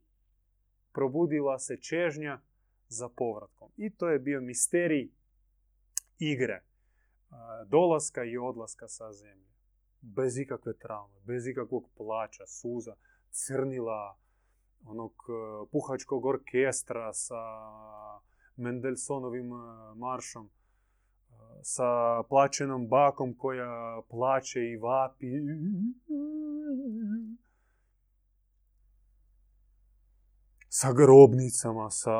probudila 0.94 1.60
se 1.60 1.78
čežnja 1.78 2.40
za 2.88 3.10
povratkom. 3.10 3.72
I 3.78 3.90
to 3.90 4.10
je 4.10 4.20
bio 4.20 4.42
misterij 4.42 5.10
igre, 6.20 6.64
dolaska 7.66 8.24
i 8.24 8.38
odlaska 8.38 8.88
sa 8.88 9.14
zemlje. 9.14 9.50
Bez 10.02 10.38
ikakve 10.38 10.74
traume, 10.74 11.20
bez 11.26 11.48
ikakvog 11.48 11.90
plaća, 11.98 12.48
suza, 12.48 12.96
crnila, 13.30 14.18
onog 14.86 15.12
e, 15.12 15.68
puhačkog 15.72 16.26
orkestra 16.26 17.14
sa 17.14 17.42
Mendelsonovim 18.56 19.54
e, 19.54 19.56
maršom, 19.96 20.46
e, 20.46 20.52
sa 21.62 22.24
plaćenom 22.30 22.88
bakom 22.88 23.36
koja 23.38 24.02
plaće 24.10 24.60
i 24.70 24.78
vapi 24.78 25.28
sa 30.80 30.94
grobnicama, 30.94 31.90
sa, 31.90 32.18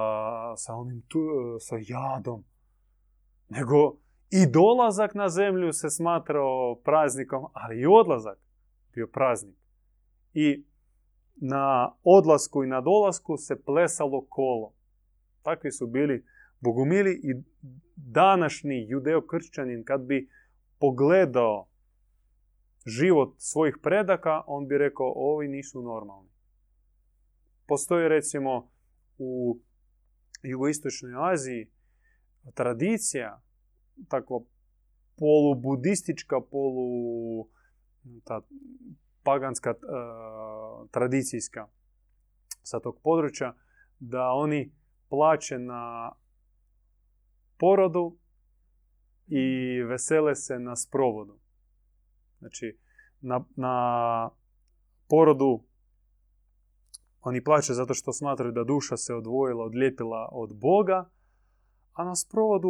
sa 0.56 0.76
onim 0.76 1.02
tu, 1.08 1.20
sa 1.60 1.76
jadom. 1.80 2.44
Nego 3.50 3.98
i 4.30 4.46
dolazak 4.52 5.16
na 5.16 5.30
zemlju 5.30 5.74
se 5.74 5.90
smatrao 5.90 6.76
praznikom, 6.84 7.46
ali 7.54 7.80
i 7.80 7.86
odlazak 7.86 8.38
bio 8.94 9.08
praznik. 9.08 9.56
I 10.34 10.66
na 11.36 11.96
odlasku 12.04 12.64
i 12.64 12.68
na 12.68 12.82
dolasku 12.82 13.38
se 13.38 13.64
plesalo 13.64 14.26
kolo. 14.30 14.74
Takvi 15.42 15.72
su 15.72 15.88
bili 15.88 16.26
bogumili 16.60 17.22
i 17.24 17.44
današnji 17.96 18.88
judeo-kršćanin 18.90 19.84
kad 19.84 20.02
bi 20.02 20.30
pogledao 20.80 21.68
život 22.86 23.34
svojih 23.38 23.78
predaka, 23.82 24.42
on 24.48 24.68
bi 24.68 24.78
rekao, 24.78 25.14
ovi 25.16 25.48
nisu 25.48 25.82
normalni. 25.82 26.29
Postoji 27.70 28.10
recimo 28.10 28.72
u 29.18 29.60
jugoistočnoj 30.44 31.32
Aziji 31.32 31.72
tradicija, 32.54 33.42
takva 34.08 34.40
polubudistička, 35.18 36.42
polu 36.52 37.50
ta, 38.24 38.42
paganska 39.24 39.72
uh, 39.72 40.90
tradicijska 40.92 41.68
sa 42.64 42.80
tog 42.80 43.00
područja, 43.04 43.56
da 44.00 44.32
oni 44.32 44.72
plaće 45.10 45.60
na 45.60 46.12
porodu 47.58 48.18
i 49.28 49.82
vesele 49.82 50.36
se 50.36 50.60
na 50.60 50.76
sprovodu. 50.76 51.40
Znači, 52.40 52.78
na, 53.22 53.46
na 53.56 54.30
porodu 55.10 55.69
oni 57.22 57.44
plaće 57.44 57.74
zato 57.74 57.94
što 57.94 58.14
smatraju 58.14 58.52
da 58.52 58.64
duša 58.64 58.98
se 58.98 59.14
odvojila, 59.14 59.64
odlijepila 59.64 60.30
od 60.32 60.56
Boga, 60.56 61.10
a 61.94 62.04
na 62.04 62.16
sprovodu 62.16 62.70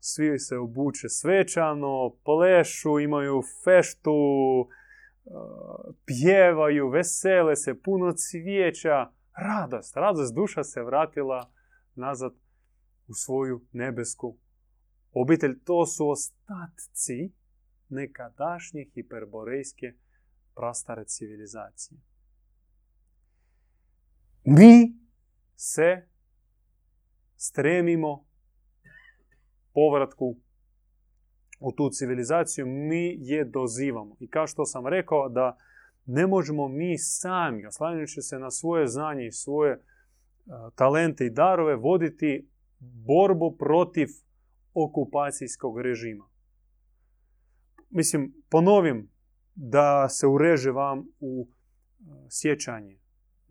svi 0.00 0.38
se 0.38 0.58
obuče 0.58 1.08
svečano, 1.08 2.10
plešu, 2.24 2.98
imaju 2.98 3.42
feštu, 3.64 4.12
e, 4.62 5.30
pjevaju, 6.04 6.88
vesele 6.88 7.56
se, 7.56 7.82
puno 7.82 8.12
cvijeća, 8.12 9.10
radost, 9.36 9.96
radost 9.96 10.34
duša 10.34 10.64
se 10.64 10.82
vratila 10.82 11.50
nazad 11.94 12.32
u 13.08 13.14
svoju 13.14 13.60
nebesku 13.72 14.36
obitelj. 15.12 15.58
To 15.64 15.86
su 15.86 16.08
ostatci 16.08 17.32
nekadašnje 17.88 18.84
hiperborejske 18.94 19.92
prastare 20.54 21.04
civilizacije. 21.04 22.11
Mi 24.44 24.98
se 25.56 26.08
stremimo 27.36 28.24
povratku 29.74 30.36
u 31.60 31.72
tu 31.72 31.90
civilizaciju, 31.90 32.66
mi 32.66 33.16
je 33.20 33.44
dozivamo. 33.44 34.16
I 34.20 34.28
kao 34.28 34.46
što 34.46 34.64
sam 34.64 34.86
rekao 34.86 35.28
da 35.28 35.58
ne 36.06 36.26
možemo 36.26 36.68
mi 36.68 36.98
sami, 36.98 37.66
oslanjajući 37.66 38.22
se 38.22 38.38
na 38.38 38.50
svoje 38.50 38.86
znanje 38.86 39.26
i 39.26 39.32
svoje 39.32 39.84
talente 40.74 41.26
i 41.26 41.30
darove, 41.30 41.76
voditi 41.76 42.48
borbu 42.78 43.56
protiv 43.58 44.08
okupacijskog 44.74 45.80
režima. 45.80 46.28
Mislim, 47.90 48.34
ponovim 48.50 49.10
da 49.54 50.08
se 50.08 50.26
ureže 50.26 50.70
vam 50.70 51.06
u 51.20 51.48
sjećanje 52.30 53.01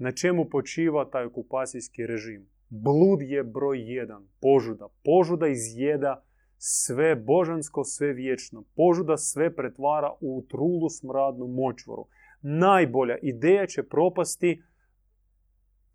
na 0.02 0.12
čemu 0.12 0.46
počiva 0.50 1.10
taj 1.10 1.26
okupacijski 1.26 2.06
režim. 2.08 2.50
Blud 2.70 3.22
je 3.22 3.44
broj 3.44 3.94
jedan. 3.94 4.28
Požuda. 4.42 4.88
Požuda 5.04 5.48
izjeda 5.48 6.24
sve 6.58 7.16
božansko, 7.16 7.84
sve 7.84 8.14
vječno. 8.14 8.64
Požuda 8.76 9.18
sve 9.18 9.56
pretvara 9.56 10.12
u 10.22 10.46
trulu 10.50 10.90
smradnu 10.90 11.48
močvoru. 11.48 12.06
Najbolja 12.42 13.18
ideja 13.22 13.68
će 13.68 13.84
propasti 13.84 14.64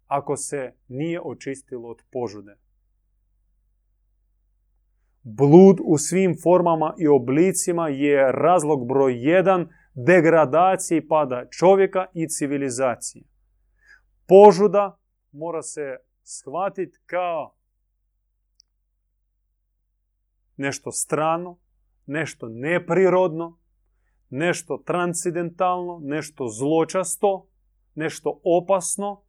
ako 0.07 0.37
se 0.37 0.73
nije 0.89 1.21
očistilo 1.21 1.89
od 1.89 2.03
požude. 2.13 2.57
Blud 5.23 5.77
u 5.85 5.99
svim 5.99 6.37
formama 6.43 6.95
i 6.99 7.09
oblicima 7.09 7.89
je 7.89 8.33
razlog 8.33 8.89
broj 8.89 9.29
jedan 9.31 9.69
degradacije 9.95 10.99
i 10.99 11.09
pada 11.09 11.47
čovjeka 11.51 12.07
i 12.15 12.29
civilizacije. 12.29 13.36
Požuda 14.27 14.99
mora 15.33 15.63
se 15.63 15.97
shvatiti 16.23 16.99
kao 17.07 17.57
nešto 20.57 20.93
strano, 20.93 21.59
nešto 22.07 22.49
neprirodno, 22.49 23.59
nešto 24.31 24.83
transcendentalno, 24.87 26.01
nešto 26.03 26.49
zločasto, 26.49 27.49
nešto 27.95 28.41
opasno, 28.45 29.23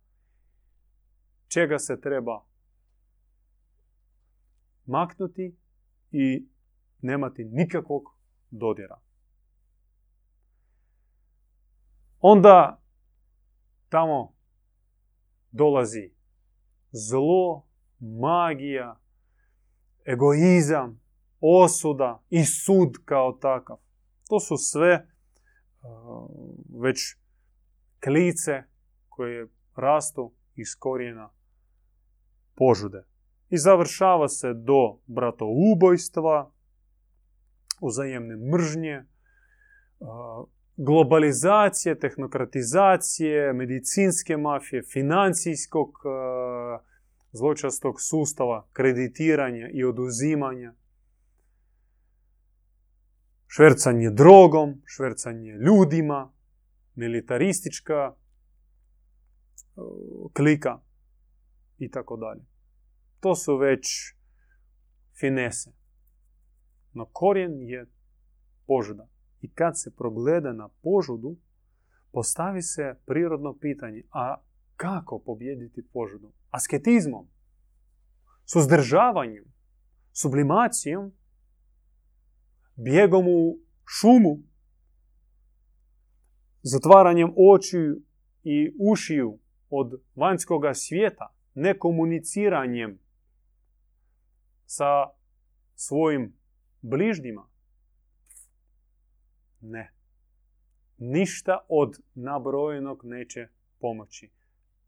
čega 1.48 1.80
se 1.80 2.02
treba 2.02 2.46
maknuti 4.86 5.58
i 6.12 6.48
nemati 7.02 7.46
nikakvog 7.46 8.04
dodira. 8.52 9.00
Onda 12.20 12.82
tamo 13.90 14.37
dolazi 15.52 16.12
zlo, 16.92 17.68
magija, 18.00 19.00
egoizam, 20.06 21.02
osuda 21.40 22.24
i 22.30 22.46
sud 22.46 22.98
kao 23.06 23.32
takav. 23.32 23.78
To 24.30 24.40
su 24.40 24.58
sve 24.58 25.08
već 26.82 27.00
klice 28.04 28.64
koje 29.10 29.48
rastu 29.76 30.34
iz 30.56 30.68
korijena 30.80 31.30
požude. 32.56 33.04
I 33.50 33.58
završava 33.58 34.28
se 34.28 34.54
do 34.54 35.00
bratoubojstva, 35.06 36.52
uzajemne 37.82 38.36
mržnje, 38.36 39.06
globalizacije, 40.78 42.00
tehnokratizacije, 42.00 43.54
medicinske 43.54 44.38
mafije, 44.38 44.84
financijskog 44.84 45.94
zločastog 47.32 48.02
sustava, 48.02 48.68
kreditiranja 48.74 49.70
i 49.74 49.84
oduzimanja, 49.84 50.74
švercanje 53.48 54.10
drogom, 54.10 54.82
švercanje 54.86 55.52
ljudima, 55.52 56.34
militaristička 56.96 58.14
klika 60.34 60.80
i 61.78 61.92
tako 61.92 62.18
dalje. 62.18 62.46
To 63.20 63.36
su 63.36 63.58
već 63.58 63.88
finese. 65.20 65.72
No 66.94 67.06
korijen 67.06 67.62
je 67.62 67.86
požuda. 68.68 69.08
I 69.48 69.50
kad 69.54 69.80
se 69.80 69.92
progleda 69.96 70.54
na 70.54 70.70
požudu, 70.82 71.38
postavi 72.12 72.62
se 72.62 72.96
prirodno 73.06 73.58
pitanje, 73.58 74.04
a 74.12 74.36
kako 74.76 75.20
pobjediti 75.20 75.88
požudu? 75.94 76.32
Asketizmom, 76.50 77.28
suzdržavanjem, 78.46 79.46
sublimacijom, 80.12 81.12
bijegom 82.76 83.26
u 83.28 83.60
šumu, 83.86 84.38
zatvaranjem 86.62 87.34
očiju 87.54 88.02
i 88.44 88.76
ušiju 88.80 89.40
od 89.70 90.02
vanjskog 90.16 90.62
svijeta, 90.74 91.36
nekomuniciranjem 91.54 93.00
sa 94.66 95.10
svojim 95.76 96.34
bližnjima? 96.82 97.50
Ne. 99.62 99.94
Ništa 100.98 101.66
od 101.70 102.00
nabrojenog 102.16 103.02
neće 103.04 103.48
pomoći. 103.80 104.30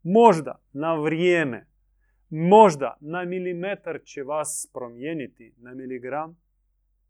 Možda 0.02 0.62
na 0.72 0.94
vrijeme, 0.94 1.66
možda 2.28 2.96
na 3.00 3.24
milimetar 3.24 4.00
će 4.04 4.22
vas 4.22 4.70
promijeniti, 4.72 5.54
na 5.56 5.74
miligram, 5.74 6.36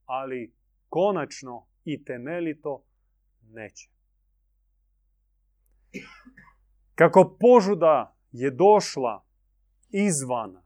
ali 0.05 0.55
konačno 0.89 1.67
i 1.85 2.05
temeljito 2.05 2.85
neće. 3.43 3.91
Kako 6.95 7.37
požuda 7.41 8.17
je 8.33 8.51
došla 8.51 9.25
izvana 9.89 10.63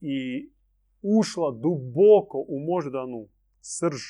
i 0.00 0.50
ušla 1.02 1.50
duboko 1.50 2.44
u 2.48 2.60
moždanu 2.60 3.28
srž 3.60 4.02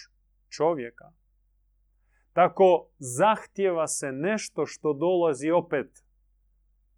čovjeka, 0.48 1.12
tako 2.36 2.88
zahtjeva 2.98 3.86
se 3.88 4.12
nešto 4.12 4.66
što 4.66 4.92
dolazi 4.92 5.50
opet 5.50 6.04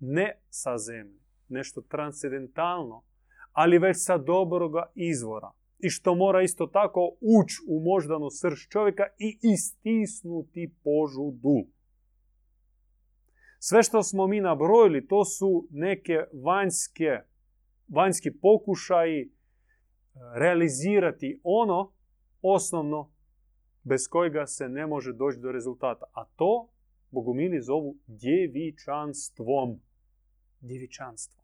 ne 0.01 0.41
sa 0.49 0.79
zemlje, 0.79 1.21
nešto 1.49 1.81
transcendentalno, 1.81 3.03
ali 3.53 3.79
već 3.79 3.97
sa 3.99 4.19
dobroga 4.19 4.93
izvora. 4.95 5.51
I 5.79 5.91
što 5.91 6.15
mora 6.15 6.43
isto 6.43 6.67
tako 6.67 7.01
ući 7.21 7.57
u 7.69 7.81
moždanu 7.81 8.31
srž 8.31 8.69
čovjeka 8.69 9.03
i 9.19 9.39
istisnuti 9.43 10.75
požudu. 10.85 11.71
Sve 13.59 13.83
što 13.83 14.03
smo 14.03 14.27
mi 14.27 14.41
nabrojili, 14.41 15.07
to 15.07 15.25
su 15.25 15.67
neke 15.71 16.25
vanjske, 16.45 17.19
vanjski 17.89 18.31
pokušaji 18.43 19.21
e, 19.23 19.29
realizirati 20.35 21.41
ono 21.43 21.93
osnovno 22.43 23.18
bez 23.89 24.09
kojega 24.09 24.47
se 24.47 24.69
ne 24.69 24.87
može 24.87 25.13
doći 25.13 25.39
do 25.39 25.53
rezultata. 25.53 26.05
A 26.13 26.25
to 26.25 26.69
bogumili 27.11 27.63
zovu 27.63 27.97
djevičanstvom. 28.07 29.81
Djevičanstvo. 30.61 31.43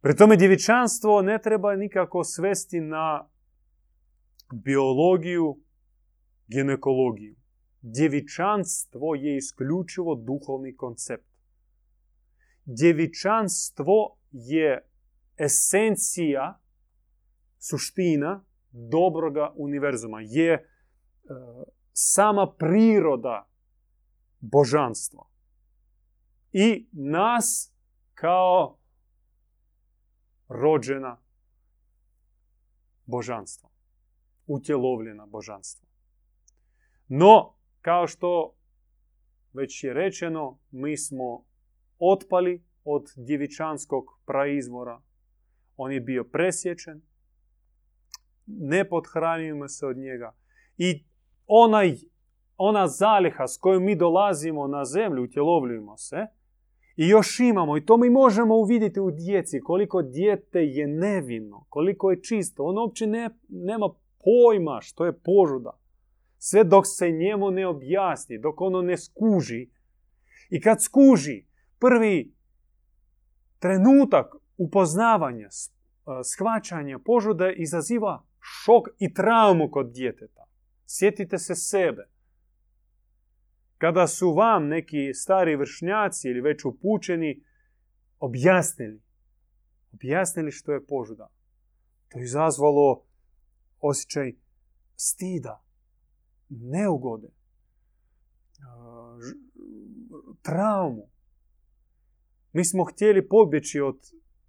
Pri 0.00 0.16
tome 0.16 0.36
djevičanstvo 0.36 1.22
ne 1.22 1.38
treba 1.42 1.76
nikako 1.76 2.24
svesti 2.24 2.80
na 2.80 3.28
biologiju, 4.52 5.60
ginekologiju 6.46 7.38
djevičanstvo 7.82 9.14
je 9.14 9.36
isključivo 9.36 10.14
duhovni 10.14 10.76
koncept. 10.76 11.28
Djevičanstvo 12.64 14.18
je 14.32 14.88
esencija, 15.36 16.60
suština 17.58 18.44
dobroga 18.70 19.52
univerzuma. 19.56 20.20
Je 20.20 20.52
e, 20.52 20.64
sama 21.92 22.54
priroda 22.58 23.48
božanstva. 24.40 25.24
I 26.52 26.88
nas 26.92 27.74
kao 28.14 28.78
rođena 30.48 31.16
božanstva. 33.06 33.68
Utjelovljena 34.46 35.26
božanstva. 35.26 35.88
No, 37.08 37.54
kao 37.80 38.06
što 38.06 38.54
već 39.52 39.84
je 39.84 39.94
rečeno, 39.94 40.58
mi 40.70 40.96
smo 40.96 41.44
otpali 41.98 42.64
od 42.84 43.12
djevičanskog 43.16 44.04
praizvora. 44.26 45.02
On 45.76 45.92
je 45.92 46.00
bio 46.00 46.24
presječen, 46.24 47.02
ne 48.48 48.88
podhranjujemo 48.88 49.68
se 49.68 49.86
od 49.86 49.96
njega. 49.96 50.34
I 50.76 51.04
onaj, 51.46 51.94
ona 52.56 52.86
zaliha 52.86 53.46
s 53.46 53.58
kojom 53.58 53.84
mi 53.84 53.96
dolazimo 53.96 54.66
na 54.66 54.84
zemlju, 54.84 55.22
utjelovljujemo 55.22 55.96
se, 55.96 56.26
i 56.96 57.08
još 57.08 57.40
imamo, 57.40 57.76
i 57.76 57.86
to 57.86 57.96
mi 57.96 58.10
možemo 58.10 58.56
uvidjeti 58.56 59.00
u 59.00 59.10
djeci, 59.10 59.60
koliko 59.60 60.02
dijete 60.02 60.58
je 60.58 60.86
nevino, 60.86 61.66
koliko 61.68 62.10
je 62.10 62.22
čisto. 62.22 62.64
On 62.64 62.78
uopće 62.78 63.06
ne, 63.06 63.30
nema 63.48 63.88
pojma 64.24 64.80
što 64.80 65.06
je 65.06 65.18
požuda. 65.18 65.78
Sve 66.38 66.64
dok 66.64 66.84
se 66.86 67.10
njemu 67.10 67.50
ne 67.50 67.66
objasni, 67.66 68.38
dok 68.38 68.60
ono 68.60 68.82
ne 68.82 68.96
skuži. 68.96 69.70
I 70.50 70.60
kad 70.60 70.82
skuži, 70.82 71.46
prvi 71.78 72.34
trenutak 73.58 74.26
upoznavanja, 74.56 75.48
shvaćanja 76.24 76.98
požude 76.98 77.54
izaziva 77.56 78.22
šok 78.40 78.88
i 78.98 79.14
traumu 79.14 79.70
kod 79.70 79.92
djeteta. 79.92 80.44
Sjetite 80.86 81.38
se 81.38 81.54
sebe. 81.54 82.08
Kada 83.78 84.06
su 84.06 84.32
vam 84.34 84.68
neki 84.68 85.14
stari 85.14 85.56
vršnjaci 85.56 86.28
ili 86.28 86.40
već 86.40 86.64
upućeni 86.64 87.42
objasnili 88.18 89.00
objasnili 89.92 90.50
što 90.50 90.72
je 90.72 90.86
požuda. 90.86 91.28
To 92.08 92.18
je 92.18 92.24
izazvalo 92.24 93.04
osjećaj 93.80 94.32
stida, 94.96 95.64
neugode, 96.48 97.28
traumu. 100.42 101.08
Mi 102.52 102.64
smo 102.64 102.84
htjeli 102.84 103.28
pobjeći 103.28 103.80
od 103.80 103.98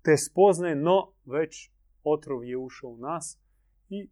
te 0.01 0.17
spoznaje, 0.17 0.75
no 0.75 1.13
već 1.25 1.71
otrov 2.03 2.45
je 2.45 2.57
ušao 2.57 2.89
u 2.89 2.97
nas 2.97 3.39
i 3.89 4.09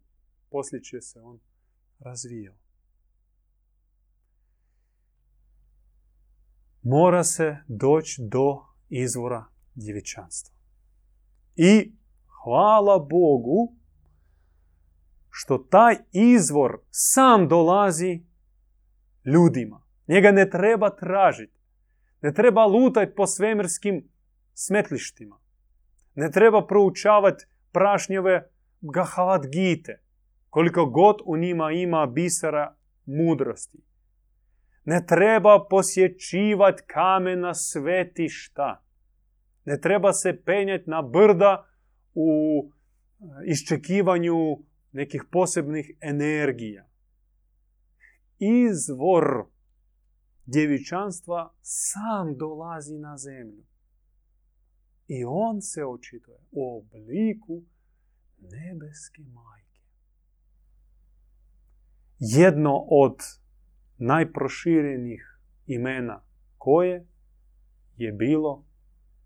poslije 0.50 1.02
se 1.02 1.20
on 1.20 1.40
razvijao. 1.98 2.54
Mora 6.82 7.24
se 7.24 7.56
doći 7.68 8.22
do 8.30 8.64
izvora 8.88 9.44
djevičanstva. 9.74 10.54
I 11.56 11.92
hvala 12.44 12.98
Bogu 12.98 13.74
što 15.30 15.58
taj 15.58 15.96
izvor 16.12 16.80
sam 16.90 17.48
dolazi 17.48 18.22
ljudima. 19.24 19.82
Njega 20.08 20.30
ne 20.30 20.50
treba 20.50 20.96
tražiti. 20.96 21.58
Ne 22.22 22.34
treba 22.34 22.66
lutati 22.66 23.14
po 23.14 23.26
svemirskim 23.26 24.08
smetlištima. 24.54 25.38
Ne 26.14 26.30
treba 26.30 26.66
proučavati 26.66 27.46
prašnjeve 27.72 28.50
gahavat 28.80 29.46
gite. 29.46 30.02
Koliko 30.50 30.86
god 30.86 31.16
u 31.24 31.36
njima 31.36 31.72
ima 31.72 32.06
bisera 32.06 32.76
mudrosti. 33.06 33.78
Ne 34.84 35.06
treba 35.06 35.66
posjećivati 35.70 36.82
kamena 36.86 37.54
svetišta. 37.54 38.84
Ne 39.64 39.80
treba 39.80 40.12
se 40.12 40.42
penjati 40.44 40.90
na 40.90 41.02
brda 41.02 41.66
u 42.14 42.30
iščekivanju 43.46 44.36
nekih 44.92 45.24
posebnih 45.30 45.90
energija. 46.00 46.88
Izvor 48.38 49.44
djevičanstva 50.46 51.54
sam 51.60 52.36
dolazi 52.36 52.98
na 52.98 53.16
zemlju. 53.16 53.64
I 55.08 55.24
on 55.24 55.62
se 55.62 55.84
očituje 55.84 56.38
u 56.50 56.78
obliku 56.78 57.62
nebeske 58.40 59.22
majke. 59.22 59.80
Jedno 62.18 62.86
od 62.90 63.16
najproširenih 63.96 65.38
imena 65.66 66.24
koje 66.56 67.06
je 67.96 68.12
bilo 68.12 68.64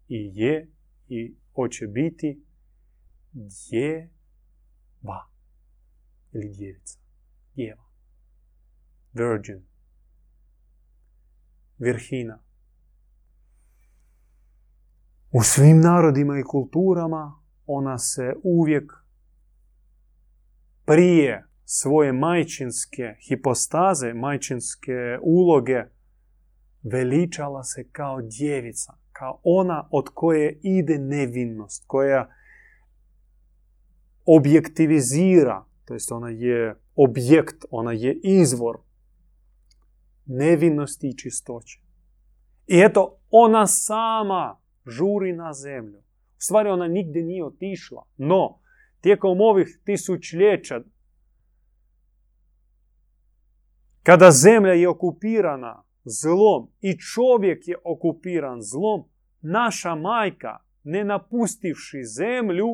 i 0.08 0.30
je 0.34 0.68
i 1.08 1.36
hoće 1.54 1.86
biti 1.86 2.44
djeva 3.32 5.30
ili 6.32 6.54
djevica. 6.56 6.98
Djeva. 7.54 7.84
Virgin. 9.12 9.66
Virhina. 11.78 12.42
U 15.32 15.42
svim 15.42 15.80
narodima 15.80 16.38
i 16.38 16.42
kulturama 16.42 17.42
ona 17.66 17.98
se 17.98 18.34
uvijek 18.42 19.01
prije 20.84 21.44
svoje 21.64 22.12
majčinske 22.12 23.14
hipostaze, 23.28 24.14
majčinske 24.14 25.18
uloge, 25.22 25.82
veličala 26.82 27.64
se 27.64 27.88
kao 27.92 28.22
djevica, 28.22 28.92
kao 29.12 29.40
ona 29.42 29.88
od 29.90 30.08
koje 30.14 30.58
ide 30.62 30.98
nevinnost, 30.98 31.84
koja 31.86 32.28
objektivizira, 34.24 35.64
to 35.84 35.94
jest 35.94 36.12
ona 36.12 36.28
je 36.28 36.76
objekt, 36.94 37.64
ona 37.70 37.92
je 37.92 38.20
izvor 38.22 38.78
nevinnosti 40.26 41.08
i 41.08 41.16
čistoće. 41.16 41.80
I 42.66 42.80
eto, 42.80 43.18
ona 43.30 43.66
sama 43.66 44.60
žuri 44.86 45.32
na 45.32 45.52
zemlju. 45.52 45.98
U 45.98 46.44
stvari 46.44 46.68
ona 46.68 46.88
nigdje 46.88 47.22
nije 47.22 47.44
otišla, 47.44 48.04
no 48.16 48.58
tijekom 49.02 49.40
ovih 49.40 49.80
tisućljeća 49.84 50.80
kada 54.02 54.30
zemlja 54.30 54.72
je 54.72 54.88
okupirana 54.88 55.84
zlom 56.04 56.70
i 56.80 56.98
čovjek 56.98 57.68
je 57.68 57.76
okupiran 57.84 58.62
zlom, 58.62 59.04
naša 59.40 59.94
majka, 59.94 60.58
ne 60.84 61.04
napustivši 61.04 62.04
zemlju, 62.04 62.68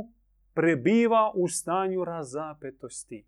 prebiva 0.54 1.32
u 1.34 1.48
stanju 1.48 2.04
razapetosti. 2.04 3.26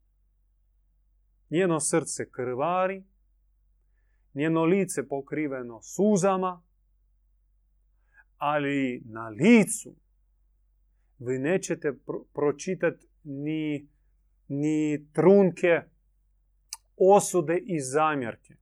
Njeno 1.51 1.81
srce 1.81 2.31
krvari, 2.31 3.05
njeno 4.35 4.65
lice 4.65 5.09
pokriveno 5.09 5.83
suzama, 5.83 6.63
ali 8.37 9.03
na 9.05 9.29
licu 9.29 9.95
vi 11.21 11.39
nećete 11.39 11.93
pročitati 12.35 13.07
ni, 13.25 13.89
ni 14.49 15.07
trunke 15.13 15.83
osude 16.97 17.59
i 17.59 17.81
zamjerke. 17.81 18.55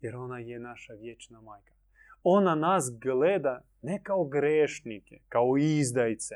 Jer 0.00 0.16
ona 0.16 0.38
je 0.38 0.58
naša 0.58 0.92
vječna 0.92 1.40
majka. 1.40 1.74
Ona 2.22 2.54
nas 2.54 2.90
gleda 3.00 3.64
ne 3.82 4.02
kao 4.02 4.24
grešnike, 4.24 5.20
kao 5.28 5.56
izdajce. 5.56 6.34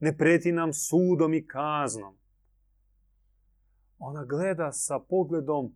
Ne 0.00 0.16
preti 0.16 0.52
nam 0.52 0.72
sudom 0.72 1.34
i 1.34 1.46
kaznom. 1.46 2.16
Ona 3.98 4.24
gleda 4.24 4.72
sa 4.72 4.98
pogledom 5.08 5.74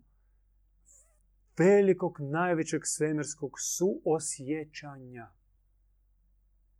velikog, 1.57 2.17
najvećeg 2.19 2.81
svemirskog 2.83 3.51
suosjećanja. 3.59 5.31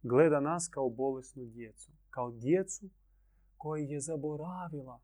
Gleda 0.04 0.40
nas 0.40 0.68
kao 0.68 0.90
bolesnu 0.90 1.46
djecu. 1.46 1.92
Kao 2.10 2.32
djecu 2.32 2.90
koja 3.58 3.84
je 3.84 4.00
zaboravila 4.00 5.02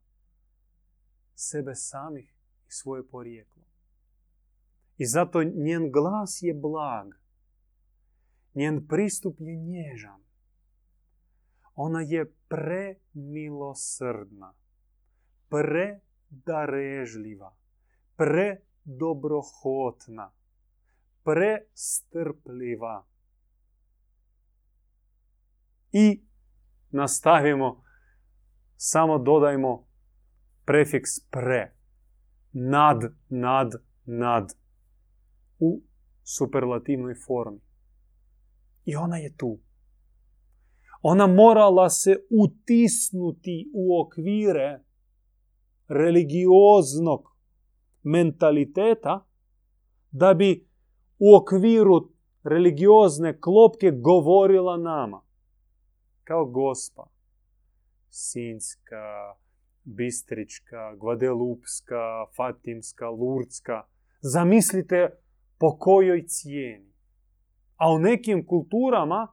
sebe 1.36 1.76
samih 1.76 2.36
i 2.68 2.72
svoje 2.72 3.08
porijeklo. 3.08 3.64
I 4.98 5.06
zato 5.06 5.44
njen 5.44 5.92
glas 5.92 6.40
je 6.42 6.54
blag. 6.54 7.14
Njen 8.54 8.88
pristup 8.88 9.36
je 9.40 9.56
nježan. 9.56 10.24
Ona 11.76 12.02
je 12.02 12.34
premilosrdna, 12.48 14.54
predarežljiva, 15.50 17.56
predobrohotna, 18.16 20.32
prestrpljiva. 21.24 23.06
I 25.92 26.24
nastavimo, 26.92 27.84
samo 28.76 29.18
dodajmo 29.18 29.88
prefiks 30.66 31.10
pre. 31.32 31.74
Nad, 32.52 33.02
nad, 33.30 33.72
nad. 34.06 34.54
U 35.60 35.82
superlativnoj 36.24 37.16
formi. 37.28 37.60
I 38.86 38.96
ona 38.96 39.18
je 39.18 39.38
tu. 39.38 39.60
Ona 41.02 41.28
morala 41.28 41.90
se 41.90 42.16
utisnuti 42.30 43.72
u 43.74 44.02
okvire 44.02 44.84
religioznog 45.88 47.38
mentaliteta 48.04 49.26
da 50.12 50.34
bi 50.34 50.68
u 51.20 51.36
okviru 51.36 52.10
religiozne 52.44 53.40
klopke 53.42 53.92
govorila 53.92 54.78
nama. 54.78 55.22
Kao 56.28 56.46
gospa. 56.46 57.08
Sinska, 58.10 59.36
Bistrička, 59.84 60.96
Gvadelupska, 60.96 62.26
Fatimska, 62.36 63.10
Lurdska. 63.10 63.84
Zamislite 64.22 65.10
po 65.58 65.78
kojoj 65.78 66.28
cijeni. 66.28 66.94
A 67.76 67.92
u 67.92 68.00
nekim 68.00 68.46
kulturama, 68.46 69.28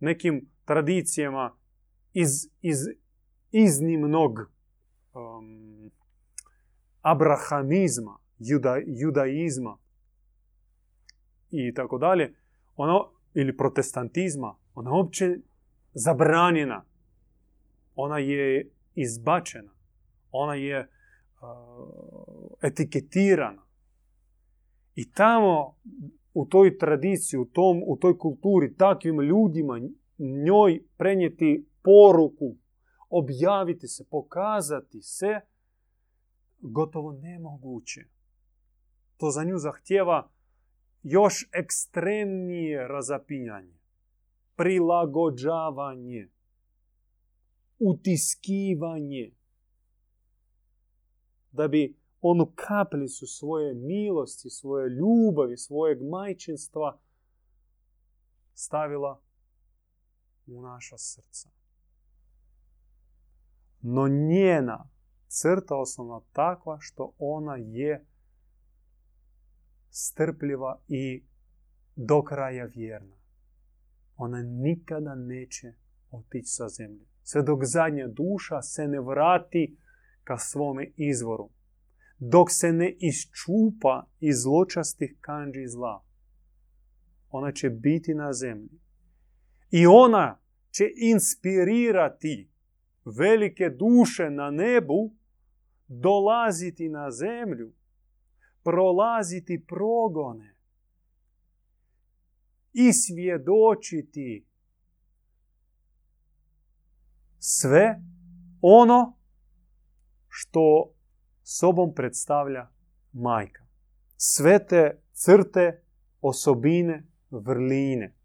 nekim 0.00 0.48
tradicijama 0.64 1.56
iz, 2.12 2.30
iz 2.60 2.78
iznimnog 3.50 4.38
um, 5.14 5.90
abrahamizma, 7.00 8.18
juda, 8.38 8.76
judaizma 8.86 9.78
i 11.50 11.74
tako 11.74 11.98
dalje, 11.98 12.34
ono, 12.76 13.10
ili 13.34 13.56
protestantizma, 13.56 14.56
ona 14.74 14.90
uopće 14.90 15.38
zabranjena. 15.92 16.84
Ona 17.94 18.18
je 18.18 18.70
izbačena. 18.94 19.72
Ona 20.30 20.54
je 20.54 20.88
etiketirana. 22.62 23.62
I 24.94 25.12
tamo 25.12 25.76
u 26.34 26.46
toj 26.46 26.78
tradiciji, 26.78 27.40
u, 27.40 27.44
tom, 27.44 27.82
u 27.86 27.96
toj 27.96 28.18
kulturi, 28.18 28.76
takvim 28.76 29.20
ljudima 29.20 29.80
njoj 30.18 30.82
prenijeti 30.96 31.68
poruku, 31.82 32.56
objaviti 33.10 33.88
se, 33.88 34.04
pokazati 34.10 35.02
se, 35.02 35.40
gotovo 36.58 37.12
nemoguće. 37.12 38.00
To 39.16 39.30
za 39.30 39.44
nju 39.44 39.58
zahtjeva 39.58 40.30
još 41.02 41.48
ekstremnije 41.52 42.88
razapinjanje, 42.88 43.74
prilagođavanje, 44.56 46.28
utiskivanje, 47.78 49.34
da 51.52 51.68
bi 51.68 51.96
onu 52.20 52.52
kaplicu 52.54 53.26
svoje 53.26 53.74
milosti, 53.74 54.50
svoje 54.50 54.88
ljubavi, 54.88 55.56
svojeg 55.56 55.98
majčinstva 56.02 57.00
stavila 58.54 59.20
u 60.46 60.62
naša 60.62 60.98
srca. 60.98 61.50
No 63.80 64.08
njena 64.08 64.88
crta 65.26 65.76
osnovna 65.76 66.20
takva 66.32 66.78
što 66.80 67.12
ona 67.18 67.56
je 67.56 68.06
strpljiva 69.90 70.80
i 70.88 71.24
do 71.96 72.22
kraja 72.22 72.64
vjerna. 72.64 73.21
Ona 74.16 74.42
nikada 74.42 75.14
neće 75.14 75.72
otići 76.10 76.46
sa 76.46 76.68
zemlje. 76.68 77.06
Sve 77.22 77.42
dok 77.42 77.64
zadnja 77.64 78.08
duša 78.08 78.62
se 78.62 78.88
ne 78.88 79.00
vrati 79.00 79.76
ka 80.24 80.38
svome 80.38 80.90
izvoru. 80.96 81.50
Dok 82.18 82.50
se 82.50 82.72
ne 82.72 82.96
iščupa 82.98 84.06
iz 84.20 84.36
zločastih 84.42 85.16
kanđi 85.20 85.66
zla. 85.66 86.04
Ona 87.30 87.52
će 87.52 87.70
biti 87.70 88.14
na 88.14 88.32
zemlji. 88.32 88.80
I 89.70 89.86
ona 89.86 90.38
će 90.70 90.84
inspirirati 90.96 92.50
velike 93.18 93.70
duše 93.70 94.30
na 94.30 94.50
nebu 94.50 95.14
dolaziti 95.88 96.88
na 96.88 97.10
zemlju, 97.10 97.72
prolaziti 98.62 99.64
progone 99.68 100.51
i 102.72 102.92
svjedočiti 102.92 104.46
sve 107.38 108.02
ono 108.60 109.18
što 110.28 110.94
sobom 111.42 111.94
predstavlja 111.94 112.68
majka. 113.12 113.66
Sve 114.16 114.66
te 114.66 115.02
crte, 115.12 115.82
osobine, 116.20 117.06
vrline. 117.30 118.16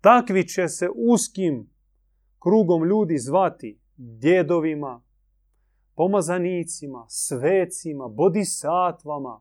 Takvi 0.00 0.48
će 0.48 0.68
se 0.68 0.88
uskim 0.94 1.70
krugom 2.38 2.84
ljudi 2.84 3.18
zvati 3.18 3.80
djedovima, 3.96 5.02
pomazanicima, 5.94 7.06
svecima, 7.08 8.08
bodisatvama, 8.08 9.40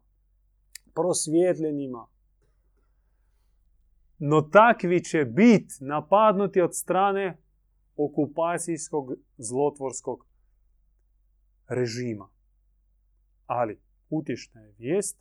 prosvjetljenima. 0.94 2.08
No 4.18 4.42
takvi 4.42 5.04
će 5.04 5.26
biti 5.26 5.74
napadnuti 5.80 6.62
od 6.62 6.76
strane 6.76 7.38
okupacijskog 7.96 9.14
zlotvorskog 9.38 10.28
režima. 11.68 12.30
Ali 13.46 13.80
utješna 14.10 14.62
je 14.62 14.76
vijest 14.78 15.18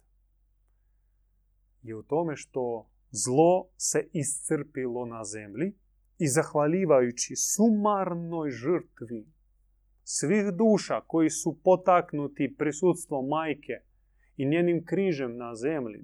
je 1.82 1.96
u 1.96 2.02
tome 2.02 2.36
što 2.36 2.88
zlo 3.10 3.68
se 3.76 4.08
iscrpilo 4.12 5.06
na 5.06 5.24
zemlji 5.24 5.72
i 6.18 6.28
zahvaljivajući 6.28 7.36
sumarnoj 7.36 8.50
žrtvi 8.50 9.26
svih 10.04 10.44
duša 10.52 11.00
koji 11.00 11.30
su 11.30 11.58
potaknuti 11.64 12.54
prisutstvom 12.58 13.28
majke 13.28 13.72
i 14.36 14.46
njenim 14.46 14.84
križem 14.84 15.36
na 15.36 15.54
zemlji 15.54 16.02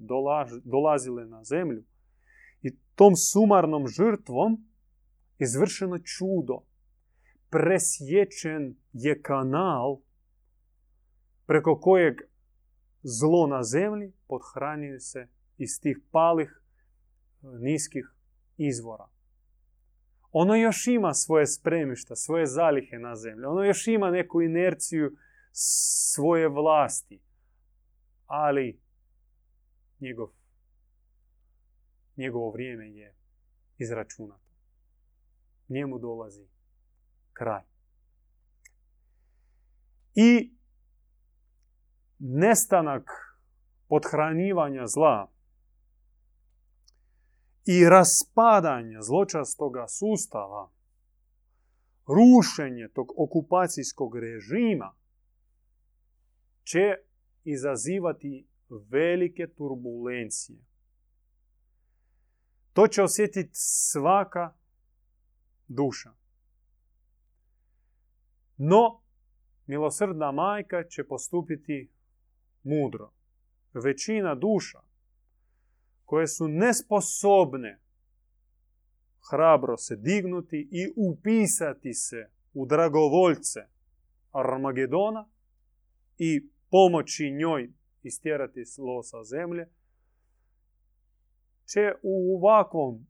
dolazile 0.63 1.25
na 1.25 1.43
zemlju 1.43 1.83
tom 2.95 3.15
sumarnom 3.15 3.87
žrtvom 3.87 4.67
izvršeno 5.39 5.99
čudo. 5.99 6.59
Presječen 7.49 8.75
je 8.93 9.21
kanal 9.21 9.99
preko 11.45 11.79
kojeg 11.79 12.21
zlo 13.03 13.47
na 13.47 13.63
zemlji 13.63 14.13
podhranjuje 14.27 14.99
se 14.99 15.27
iz 15.57 15.81
tih 15.81 15.99
palih 16.11 16.61
niskih 17.41 18.13
izvora. 18.57 19.07
Ono 20.31 20.55
još 20.55 20.87
ima 20.87 21.13
svoje 21.13 21.47
spremišta, 21.47 22.15
svoje 22.15 22.45
zalihe 22.45 22.99
na 22.99 23.15
zemlji. 23.15 23.45
Ono 23.45 23.63
još 23.63 23.87
ima 23.87 24.11
neku 24.11 24.41
inerciju 24.41 25.11
svoje 25.51 26.47
vlasti. 26.47 27.21
Ali 28.25 28.79
njegov, 29.99 30.29
njegovo 32.17 32.51
vrijeme 32.51 32.89
je 32.89 33.15
izračunato. 33.77 34.53
Njemu 35.69 35.99
dolazi 35.99 36.47
kraj. 37.33 37.63
I 40.15 40.55
nestanak 42.19 43.09
podhranjivanja 43.87 44.87
zla 44.87 45.31
i 47.65 47.89
raspadanje 47.89 48.97
zločastoga 49.01 49.85
sustava, 49.87 50.71
rušenje 52.07 52.87
tog 52.93 53.13
okupacijskog 53.17 54.15
režima 54.15 54.95
će 56.63 56.95
izazivati 57.43 58.47
velike 58.89 59.47
turbulencije. 59.47 60.59
To 62.73 62.87
će 62.87 63.03
osjetiti 63.03 63.49
svaka 63.53 64.53
duša. 65.67 66.13
No, 68.57 69.01
milosrdna 69.65 70.31
majka 70.31 70.83
će 70.83 71.07
postupiti 71.07 71.91
mudro. 72.63 73.11
Većina 73.73 74.35
duša 74.35 74.79
koje 76.05 76.27
su 76.27 76.47
nesposobne 76.47 77.79
hrabro 79.31 79.77
se 79.77 79.95
dignuti 79.95 80.69
i 80.71 80.93
upisati 80.95 81.93
se 81.93 82.29
u 82.53 82.65
dragovoljce 82.65 83.59
Armagedona 84.31 85.29
i 86.17 86.49
pomoći 86.69 87.31
njoj 87.31 87.73
istjerati 88.03 88.65
zlo 88.65 89.03
sa 89.03 89.23
zemlje, 89.23 89.67
će 91.65 91.93
u 92.03 92.37
ovakvom 92.37 93.07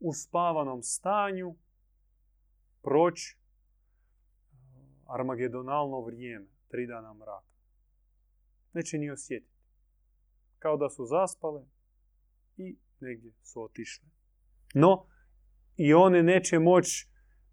uspavanom 0.00 0.82
stanju 0.82 1.56
proći 2.82 3.38
armagedonalno 5.06 6.00
vrijeme, 6.00 6.46
tri 6.68 6.86
dana 6.86 7.14
mraka. 7.14 7.50
Neće 8.72 8.98
ni 8.98 9.10
osjetiti. 9.10 9.60
Kao 10.58 10.76
da 10.76 10.88
su 10.88 11.04
zaspale, 11.04 11.64
i 12.56 12.76
negdje 13.00 13.32
su 13.42 13.62
otišle. 13.62 14.08
No, 14.74 15.06
i 15.76 15.94
one 15.94 16.22
neće 16.22 16.58
moći 16.58 17.08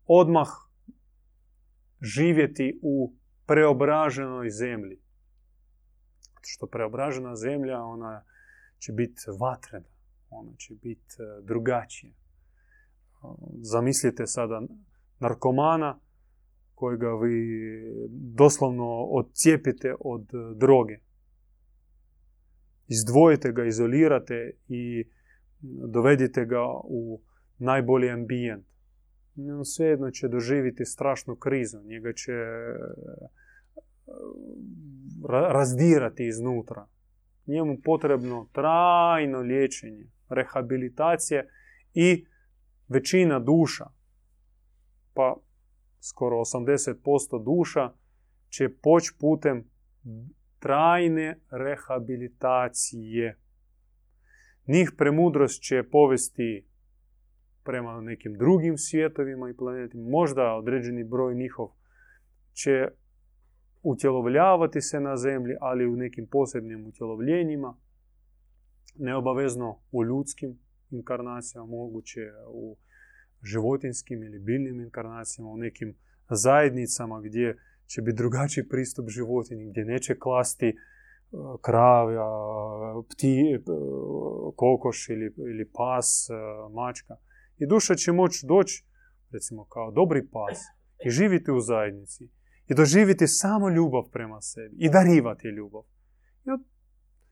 odmah 0.05 0.47
živjeti 2.01 2.79
u 2.81 3.13
preobraženoj 3.45 4.49
zemlji. 4.49 5.01
Što 6.41 6.67
preobražena 6.67 7.35
zemlja, 7.35 7.81
ona 7.81 8.25
će 8.79 8.93
biti 8.93 9.21
vatrena, 9.39 9.89
ona 10.29 10.51
će 10.57 10.73
biti 10.73 11.15
e, 11.19 11.41
drugačija. 11.41 12.13
Zamislite 13.61 14.27
sada 14.27 14.61
narkomana 15.19 15.99
kojega 16.75 17.09
vi 17.23 17.47
doslovno 18.09 18.85
odcijepite 19.03 19.95
od 19.99 20.21
e, 20.33 20.55
droge 20.55 20.99
izdvojite 22.87 23.51
ga, 23.51 23.65
izolirate 23.65 24.51
i 24.67 25.09
dovedite 25.93 26.45
ga 26.45 26.61
u 26.83 27.21
najbolji 27.57 28.09
ambijent. 28.09 28.65
On 29.37 29.65
svejedno 29.65 30.11
će 30.11 30.27
doživjeti 30.27 30.85
strašnu 30.85 31.35
krizu. 31.35 31.79
Njega 31.83 32.13
će 32.13 32.31
e, 32.31 32.77
razdirati 35.29 36.27
iznutra. 36.27 36.87
Njemu 37.47 37.77
potrebno 37.83 38.49
trajno 38.51 39.39
liječenje, 39.39 40.05
rehabilitacije 40.29 41.49
i 41.93 42.25
većina 42.87 43.39
duša, 43.39 43.85
pa 45.13 45.35
skoro 45.99 46.37
80% 46.37 47.43
duša, 47.43 47.91
će 48.49 48.69
poći 48.69 49.13
putem 49.19 49.69
trajne 50.59 51.39
rehabilitacije. 51.51 53.37
Njih 54.67 54.91
premudrost 54.97 55.61
će 55.61 55.83
povesti 55.83 56.67
prema 57.63 58.01
nekim 58.01 58.33
drugim 58.37 58.77
svijetovima 58.77 59.49
i 59.49 59.57
planetima. 59.57 60.09
Možda 60.09 60.53
određeni 60.53 61.03
broj 61.03 61.35
njihov 61.35 61.67
će 62.53 62.87
utjelovljavati 63.83 64.81
se 64.81 64.99
na 64.99 65.17
zemlji, 65.17 65.55
ali 65.61 65.87
u 65.87 65.95
nekim 65.95 66.27
posebnim 66.27 66.87
utjelovljenjima, 66.87 67.77
neobavezno 68.95 69.79
u 69.91 70.03
ljudskim 70.03 70.59
inkarnacijama, 70.91 71.67
moguće 71.67 72.21
u 72.47 72.77
životinskim 73.43 74.23
ili 74.23 74.39
biljnim 74.39 74.81
inkarnacijama, 74.81 75.51
u 75.51 75.57
nekim 75.57 75.95
zajednicama 76.29 77.21
gdje 77.21 77.57
će 77.85 78.01
biti 78.01 78.17
drugačiji 78.17 78.67
pristup 78.67 79.09
životinji, 79.09 79.69
gdje 79.69 79.85
neće 79.85 80.19
klasti 80.19 80.67
e, 80.67 80.75
kravja, 81.61 82.27
pti, 83.09 83.53
e, 83.53 83.59
kokoš 84.55 85.09
ili, 85.09 85.33
ili 85.37 85.71
pas, 85.73 86.29
e, 86.29 86.33
mačka. 86.73 87.15
I 87.57 87.67
duša 87.67 87.95
će 87.95 88.11
moći 88.11 88.45
doći, 88.45 88.85
recimo 89.31 89.65
kao 89.65 89.91
dobri 89.91 90.27
pas, 90.27 90.59
i 91.05 91.09
živiti 91.09 91.51
u 91.51 91.59
zajednici. 91.59 92.29
I 92.67 92.73
doživjeti 92.73 93.27
samo 93.27 93.69
ljubav 93.69 94.03
prema 94.11 94.41
sebi. 94.41 94.75
I 94.79 94.89
darivati 94.89 95.47
ljubav. 95.47 95.83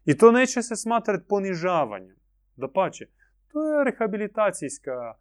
I 0.06 0.18
to 0.18 0.32
neće 0.32 0.62
se 0.62 0.76
smatrati 0.76 1.26
ponižavanjem. 1.28 2.16
Da 2.56 2.72
pače, 2.72 3.06
to 3.52 3.64
je 3.64 3.84
rehabilitacijska 3.84 5.14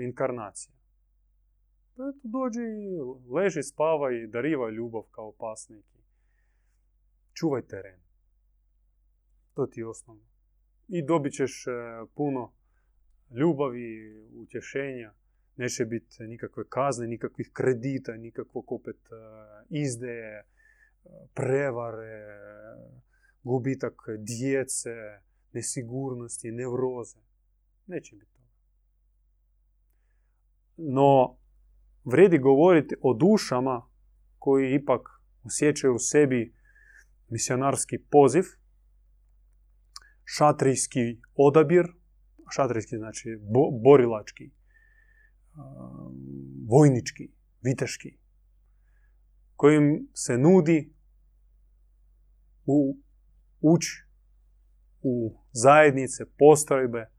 inkarnacija. 0.00 0.74
Eto, 1.94 2.20
dođi 2.22 2.60
i 2.60 3.32
leži, 3.34 3.62
spava 3.62 4.12
i 4.12 4.26
dariva 4.26 4.70
ljubav 4.70 5.02
kao 5.10 5.32
pasnik. 5.38 5.84
Čuvaj 7.32 7.62
teren. 7.62 8.00
To 9.54 9.66
ti 9.66 9.80
je 9.80 9.86
osnovno. 9.86 10.24
I 10.88 11.02
dobit 11.02 11.32
ćeš 11.32 11.66
e, 11.66 11.70
puno 12.14 12.52
ljubavi, 13.30 14.16
utješenja. 14.34 15.12
Neće 15.56 15.84
biti 15.84 16.22
nikakve 16.22 16.64
kazne, 16.68 17.06
nikakvih 17.06 17.50
kredita, 17.52 18.16
nikakvog 18.16 18.72
opet 18.72 18.96
e, 18.96 19.14
izdeje, 19.68 20.38
e, 20.38 20.44
prevare, 21.34 22.42
gubitak 23.42 23.94
djece, 24.18 24.90
nesigurnosti, 25.52 26.50
nevroze. 26.50 27.18
Neće 27.86 28.16
biti 28.16 28.32
toga. 28.32 28.48
No, 30.76 31.36
vredi 32.04 32.38
govoriti 32.38 32.94
o 33.00 33.14
dušama 33.14 33.82
koji 34.38 34.74
ipak 34.74 35.08
osjećaju 35.44 35.94
u 35.94 35.98
sebi 35.98 36.54
misionarski 37.28 37.98
poziv, 38.10 38.44
šatrijski 40.24 41.20
odabir, 41.34 41.86
šatrijski 42.54 42.96
znači 42.96 43.28
borilački, 43.82 44.50
vojnički, 46.68 47.30
viteški, 47.62 48.18
kojim 49.56 50.08
se 50.14 50.38
nudi 50.38 50.92
u 52.66 52.96
uć 53.60 53.84
u 55.02 55.36
zajednice, 55.52 56.24
postrojbe 56.38 57.10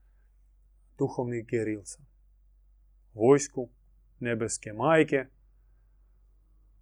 duhovnih 0.97 1.45
gerilca. 1.47 2.03
Vojsku 3.13 3.69
nebeske 4.19 4.73
majke, 4.73 5.25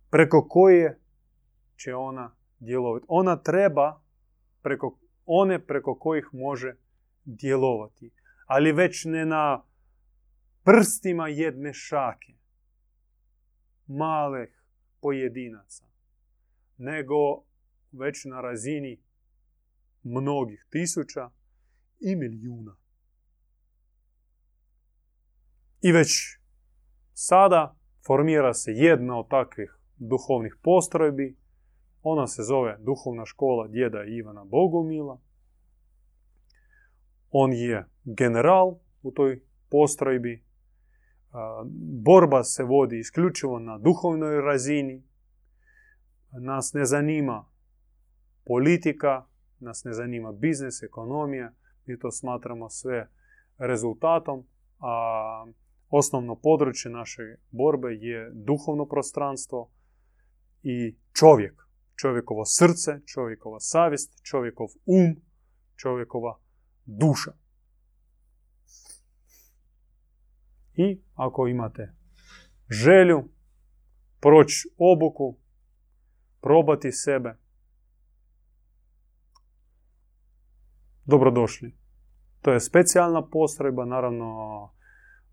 preko 0.09 0.47
koje 0.47 0.99
će 1.75 1.95
ona 1.95 2.35
djelovati. 2.59 3.05
Ona 3.09 3.35
treba 3.35 4.01
preko 4.61 4.97
one 5.25 5.65
preko 5.65 5.95
kojih 5.95 6.29
može 6.33 6.75
djelovati. 7.25 8.11
Ali 8.45 8.71
već 8.71 9.05
ne 9.05 9.25
na 9.25 9.63
prstima 10.63 11.27
jedne 11.27 11.73
šake, 11.73 12.33
malih 13.87 14.63
pojedinaca, 15.01 15.85
nego 16.77 17.43
već 17.91 18.25
na 18.25 18.41
razini 18.41 19.01
mnogih 20.03 20.67
tisuća 20.69 21.29
i 21.99 22.15
milijuna. 22.15 22.75
I 25.81 25.91
već 25.91 26.41
Sada 27.23 27.75
formira 28.05 28.53
se 28.53 28.71
jedna 28.71 29.19
od 29.19 29.27
takvih 29.29 29.79
duhovnih 29.97 30.55
postrojbi. 30.61 31.37
Ona 32.03 32.27
se 32.27 32.43
zove 32.43 32.77
Duhovna 32.79 33.25
škola 33.25 33.67
djeda 33.67 34.03
Ivana 34.03 34.45
Bogomila. 34.45 35.19
On 37.31 37.53
je 37.53 37.85
general 38.03 38.77
u 39.01 39.11
toj 39.11 39.41
postrojbi. 39.69 40.43
Borba 42.03 42.43
se 42.43 42.63
vodi 42.63 42.99
isključivo 42.99 43.59
na 43.59 43.77
duhovnoj 43.77 44.41
razini. 44.41 45.03
Nas 46.31 46.73
ne 46.73 46.85
zanima 46.85 47.45
politika, 48.45 49.25
nas 49.59 49.83
ne 49.83 49.93
zanima 49.93 50.31
biznis, 50.31 50.83
ekonomija. 50.83 51.53
Mi 51.85 51.99
to 51.99 52.11
smatramo 52.11 52.69
sve 52.69 53.09
rezultatom, 53.57 54.43
a 54.79 55.45
osnovno 55.89 56.35
područje 56.35 56.91
naše 56.91 57.21
borbe 57.51 57.87
je 57.91 58.31
duhovno 58.33 58.85
prostranstvo 58.85 59.69
i 60.63 60.95
čovjek. 61.13 61.61
Čovjekovo 61.95 62.45
srce, 62.45 63.01
čovjekova 63.05 63.59
savjest, 63.59 64.23
čovjekov 64.23 64.67
um, 64.85 65.21
čovjekova 65.75 66.39
duša. 66.85 67.31
I 70.81 71.01
ako 71.15 71.47
imate 71.47 71.93
želju 72.69 73.23
proći 74.19 74.69
obuku, 74.77 75.37
probati 76.41 76.91
sebe, 76.91 77.37
dobrodošli. 81.05 81.75
To 82.41 82.51
je 82.51 82.59
specijalna 82.59 83.27
postrojba, 83.27 83.85
naravno 83.85 84.27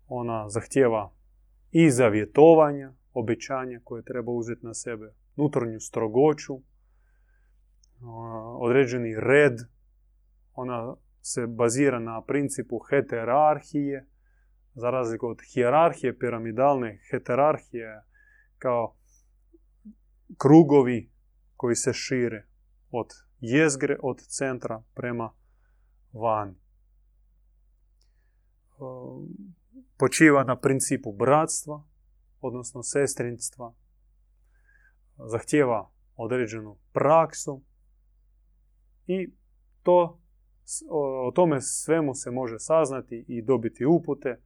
ona 0.07 0.49
zahtjeva 0.49 1.13
i 1.71 1.91
zavjetovanja, 1.91 2.93
obećanja 3.13 3.79
koje 3.83 4.03
treba 4.03 4.31
uzeti 4.31 4.65
na 4.65 4.73
sebe, 4.73 5.13
unutarnju 5.35 5.79
strogoću, 5.79 6.61
određeni 8.59 9.15
red. 9.19 9.57
Ona 10.53 10.95
se 11.21 11.47
bazira 11.47 11.99
na 11.99 12.21
principu 12.21 12.79
heterarhije, 12.89 14.05
za 14.73 14.89
razliku 14.89 15.27
od 15.27 15.39
hijerarhije, 15.53 16.19
piramidalne 16.19 16.99
heterarhije, 17.11 18.01
kao 18.57 18.95
krugovi 20.37 21.11
koji 21.55 21.75
se 21.75 21.93
šire 21.93 22.47
od 22.91 23.07
jezgre, 23.39 23.97
od 24.01 24.21
centra 24.21 24.83
prema 24.93 25.33
van 26.13 26.55
počiva 29.97 30.43
na 30.43 30.59
principu 30.59 31.13
bratstva, 31.13 31.83
odnosno 32.41 32.83
sestrinstva, 32.83 33.73
zahtjeva 35.17 35.91
određenu 36.15 36.77
praksu 36.93 37.61
i 39.07 39.31
to, 39.83 40.19
o 40.89 41.31
tome 41.35 41.61
svemu 41.61 42.13
se 42.13 42.31
može 42.31 42.59
saznati 42.59 43.25
i 43.27 43.41
dobiti 43.41 43.85
upute 43.85 44.41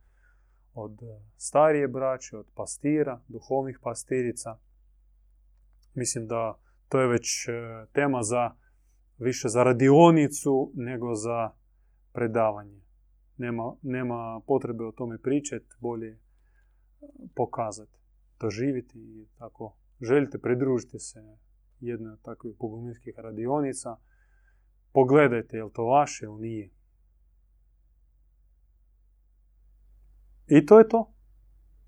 od 0.73 0.99
starije 1.37 1.87
braće, 1.87 2.37
od 2.37 2.47
pastira, 2.55 3.21
duhovnih 3.27 3.79
pastirica. 3.81 4.57
Mislim 5.93 6.27
da 6.27 6.57
to 6.89 7.01
je 7.01 7.07
već 7.07 7.47
e, 7.47 7.51
tema 7.93 8.23
za 8.23 8.51
više 9.17 9.47
za 9.47 9.63
radionicu 9.63 10.71
nego 10.75 11.15
za 11.15 11.51
predavanje 12.13 12.83
nema, 13.37 13.75
nema 13.81 14.41
potrebe 14.47 14.83
o 14.83 14.91
tome 14.91 15.17
pričati, 15.17 15.65
bolje 15.79 16.19
pokazati, 17.35 17.99
doživjeti 18.39 18.99
i 18.99 19.27
tako. 19.37 19.75
Želite, 20.01 20.37
pridružite 20.37 20.99
se 20.99 21.37
jednoj 21.79 22.13
od 22.13 22.21
takvih 22.21 22.55
bogominskih 22.59 23.13
radionica, 23.17 23.95
pogledajte 24.93 25.57
je 25.57 25.63
li 25.63 25.71
to 25.73 25.85
vaše 25.85 26.25
ili 26.25 26.41
nije. 26.41 26.69
I 30.57 30.65
to 30.65 30.79
je 30.79 30.87
to. 30.87 31.13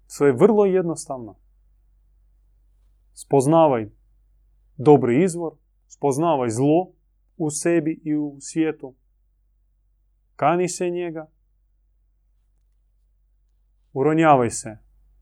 Sve 0.08 0.28
je 0.28 0.34
vrlo 0.34 0.66
jednostavno. 0.66 1.36
Spoznavaj 3.14 3.90
dobri 4.78 5.24
izvor, 5.24 5.54
spoznavaj 5.88 6.50
zlo 6.50 6.92
u 7.38 7.50
sebi 7.50 8.02
i 8.04 8.16
u 8.16 8.38
svijetu, 8.40 8.96
kani 10.36 10.70
se 10.70 10.90
njega 10.90 11.32
uronjavaj 13.94 14.50
se 14.50 14.78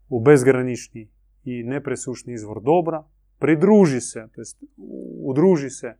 u 0.10 0.20
bezgranični 0.20 1.12
i 1.44 1.64
nepresušni 1.64 2.34
izvor 2.34 2.62
dobra, 2.62 3.04
pridruži 3.40 4.02
se, 4.02 4.28
to 4.36 4.42
jest 4.42 4.64
udruži 5.24 5.70
se 5.70 5.98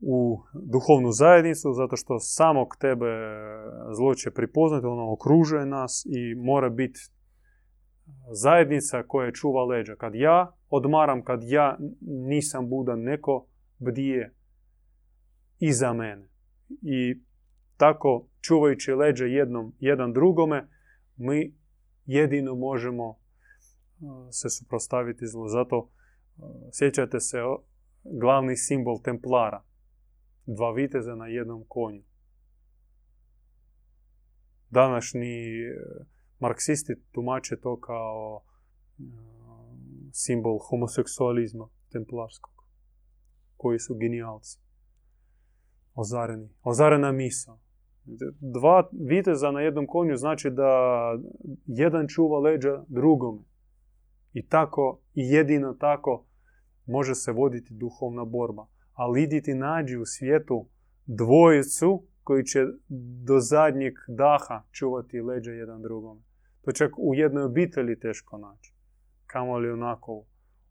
u 0.00 0.42
duhovnu 0.54 1.12
zajednicu, 1.12 1.72
zato 1.72 1.96
što 1.96 2.18
samog 2.18 2.76
tebe 2.80 3.06
zlo 3.96 4.14
će 4.14 4.30
pripoznati, 4.30 4.86
ono 4.86 5.12
okružuje 5.12 5.66
nas 5.66 6.06
i 6.06 6.34
mora 6.34 6.68
biti 6.68 7.00
zajednica 8.30 9.02
koja 9.02 9.32
čuva 9.32 9.64
leđa. 9.64 9.96
Kad 9.96 10.14
ja 10.14 10.52
odmaram, 10.70 11.24
kad 11.24 11.40
ja 11.44 11.78
nisam 12.00 12.68
budan, 12.68 13.00
neko 13.00 13.46
bdije 13.78 14.34
iza 15.58 15.92
mene. 15.92 16.28
I 16.82 17.20
tako, 17.76 18.26
čuvajući 18.40 18.92
leđa 18.92 19.24
jednom, 19.24 19.74
jedan 19.78 20.12
drugome, 20.12 20.68
mi 21.16 21.54
jedino 22.06 22.54
možemo 22.54 23.18
se 24.30 24.50
suprostaviti 24.50 25.26
zlu. 25.26 25.48
Zato 25.48 25.90
sjećate 26.72 27.20
se 27.20 27.38
glavni 28.20 28.56
simbol 28.56 29.02
templara. 29.02 29.62
Dva 30.50 30.72
viteza 30.72 31.14
na 31.14 31.26
jednom 31.26 31.64
konju. 31.68 32.02
Današnji 34.70 35.62
e, 35.62 35.76
marksisti 36.38 36.94
tumače 37.12 37.60
to 37.60 37.80
kao 37.80 38.42
e, 38.98 39.02
simbol 40.12 40.58
homoseksualizma 40.58 41.68
templarskog. 41.92 42.52
Koji 43.56 43.78
su 43.78 43.94
genijalci. 43.94 44.58
Ozareni. 45.94 46.48
Ozarena 46.62 47.12
misa. 47.12 47.58
Dva 48.40 48.88
viteza 48.92 49.50
na 49.50 49.60
jednom 49.60 49.86
konju 49.86 50.16
znači 50.16 50.50
da 50.50 50.70
jedan 51.66 52.06
čuva 52.08 52.38
leđa 52.38 52.84
drugome. 52.86 53.42
I 54.32 54.46
tako, 54.46 55.00
i 55.14 55.22
jedino 55.28 55.74
tako 55.74 56.24
može 56.86 57.14
se 57.14 57.32
voditi 57.32 57.74
duhovna 57.74 58.24
borba. 58.24 58.66
Ali 58.98 59.22
iditi 59.22 59.54
nađi 59.54 59.96
u 59.96 60.06
svijetu 60.06 60.66
dvojicu 61.06 62.02
koji 62.22 62.44
će 62.44 62.66
do 63.26 63.40
zadnjeg 63.40 63.94
daha 64.08 64.64
čuvati 64.70 65.20
leđa 65.20 65.52
jedan 65.52 65.82
drugom. 65.82 66.22
To 66.64 66.72
čak 66.72 66.92
u 66.98 67.14
jednoj 67.14 67.44
obitelji 67.44 68.00
teško 68.00 68.38
naći. 68.38 68.74
Kamo 69.26 69.58
li 69.58 69.70
onako 69.70 70.24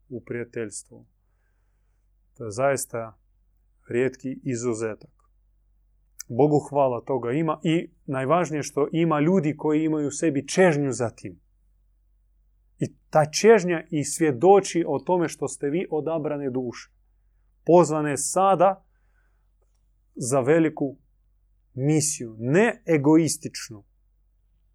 u 0.08 0.20
prijateljstvu. 0.24 1.06
To 2.36 2.44
je 2.44 2.50
zaista 2.50 3.18
rijetki 3.88 4.40
izuzetak. 4.42 5.10
Bogu 6.28 6.58
hvala 6.70 7.00
toga 7.00 7.32
ima 7.32 7.60
i 7.62 7.90
najvažnije 8.06 8.62
što 8.62 8.88
ima 8.92 9.20
ljudi 9.20 9.56
koji 9.56 9.84
imaju 9.84 10.08
u 10.08 10.10
sebi 10.10 10.48
čežnju 10.48 10.92
za 10.92 11.10
tim. 11.10 11.40
I 12.78 12.86
ta 13.10 13.24
čežnja 13.30 13.84
i 13.90 14.04
svjedoči 14.04 14.84
o 14.88 14.98
tome 14.98 15.28
što 15.28 15.48
ste 15.48 15.70
vi 15.70 15.86
odabrane 15.90 16.50
duše. 16.50 16.97
Pozvane 17.68 18.16
sada 18.16 18.84
za 20.14 20.40
veliku 20.40 20.96
misiju. 21.74 22.36
Ne 22.38 22.82
egoističnu. 22.86 23.84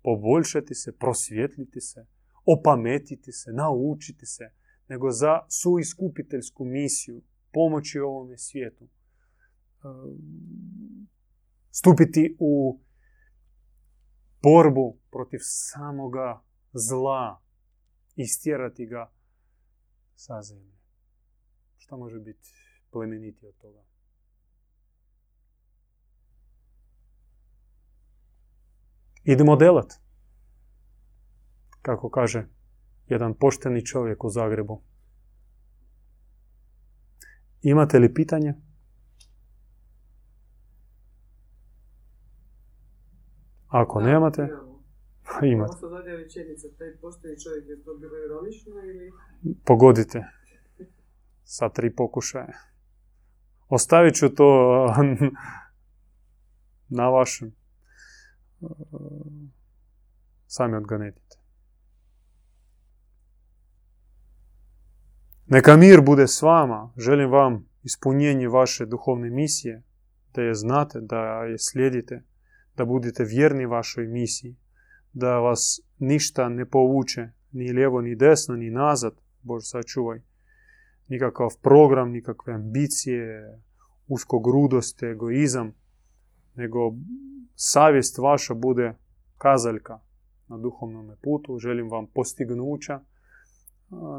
Poboljšati 0.04 0.76
se, 0.76 0.98
prosvjetliti 0.98 1.82
se, 1.82 2.06
opametiti 2.46 3.32
se, 3.32 3.52
naučiti 3.52 4.26
se. 4.26 4.44
Nego 4.88 5.12
za 5.12 5.40
suiskupiteljsku 5.50 6.66
misiju. 6.66 7.22
Pomoći 7.52 8.00
ovome 8.00 8.38
svijetu. 8.38 8.84
Ehm, 8.84 8.90
stupiti 11.72 12.38
u 12.40 12.80
borbu 14.44 14.98
protiv 15.12 15.40
samoga 15.42 16.44
zla 16.74 17.42
istjerati 18.16 18.86
ga 18.86 19.12
sa 20.16 20.42
zemlje. 20.42 20.78
Šta 21.78 21.98
može 21.98 22.20
biti 22.20 22.63
plemeniti 22.94 23.48
od 23.48 23.54
toga? 23.58 23.84
Idemo 29.24 29.56
delat. 29.56 29.94
Kako 31.82 32.10
kaže 32.10 32.48
jedan 33.08 33.34
pošteni 33.34 33.86
čovjek 33.86 34.24
u 34.24 34.30
Zagrebu. 34.30 34.82
Imate 37.62 38.00
li 38.00 38.14
pitanje? 38.14 38.54
Ako 43.68 44.02
nemate, 44.02 44.48
Imate. 45.54 45.74
Ovo 45.82 45.90
zadnja 45.90 46.14
večerica, 46.14 46.68
taj 46.78 46.98
pošteni 47.02 47.40
čovjek, 47.40 47.70
je 47.70 47.84
to 47.84 47.94
bilo 47.94 48.18
ironično 48.26 48.76
ili... 48.84 49.12
Pogodite. 49.66 50.24
Sa 51.44 51.70
tri 51.70 51.96
pokušaja. 51.96 52.73
Ostavit 53.74 54.16
ću 54.16 54.30
to 54.30 54.88
na 57.00 57.10
vašem. 57.10 57.56
Sami 60.48 60.76
odganetite. 60.76 61.38
Neka 65.48 65.78
mir 65.78 66.02
bude 66.02 66.28
s 66.28 66.42
vama. 66.42 66.94
Želim 66.98 67.32
vam 67.32 67.70
ispunjenje 67.84 68.48
vaše 68.48 68.86
duhovne 68.86 69.30
misije, 69.30 69.84
da 70.36 70.42
je 70.42 70.54
znate, 70.54 71.02
da 71.02 71.20
je 71.20 71.60
slijedite, 71.60 72.24
da 72.78 72.86
budete 72.86 73.24
vjerni 73.24 73.66
vašoj 73.66 74.08
misiji 74.08 74.56
da 75.14 75.40
vas 75.40 75.82
ništa 76.00 76.50
ne 76.50 76.66
povuče, 76.66 77.30
ni 77.52 77.72
lijevo, 77.72 78.02
ni 78.02 78.16
desno, 78.16 78.56
ni 78.56 78.70
nazad, 78.70 79.14
Bože 79.42 79.66
sačuvaj. 79.66 80.20
Nikakav 81.08 81.50
program, 81.62 82.12
nikakve 82.12 82.54
ambicije, 82.54 83.60
uskogrudost, 84.08 85.04
egoizam, 85.04 85.74
nego 86.56 86.80
savjest 87.56 88.18
vaša 88.18 88.54
bude 88.54 88.94
kazaljka 89.38 90.00
na 90.48 90.58
duhovnom 90.58 91.12
putu. 91.24 91.60
Želim 91.60 91.90
vam 91.90 92.08
postignuća 92.08 93.00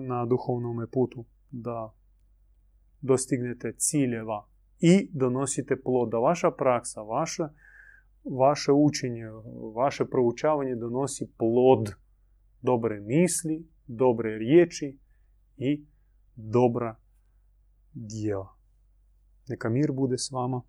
na 0.00 0.26
duhovnom 0.26 0.86
putu 0.92 1.24
da 1.50 1.94
dostignete 3.00 3.72
ciljeva 3.76 4.46
i 4.80 5.10
donosite 5.12 5.76
plod. 5.82 6.10
Da 6.10 6.18
vaša 6.18 6.50
praksa, 6.50 7.02
vaša 7.02 7.48
vaše 8.24 8.72
učenje, 8.72 9.26
vaše 9.74 10.04
proučavanje 10.04 10.74
donosi 10.74 11.30
plod 11.38 11.94
dobre 12.62 13.00
misli, 13.00 13.68
dobre 13.86 14.38
riječi 14.38 14.98
i 15.56 15.84
dobra 16.36 16.96
djela. 17.94 18.48
Neka 19.48 19.68
mir 19.68 19.92
bude 19.92 20.18
s 20.18 20.30
vama. 20.30 20.62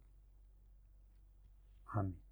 Amin. 1.94 2.25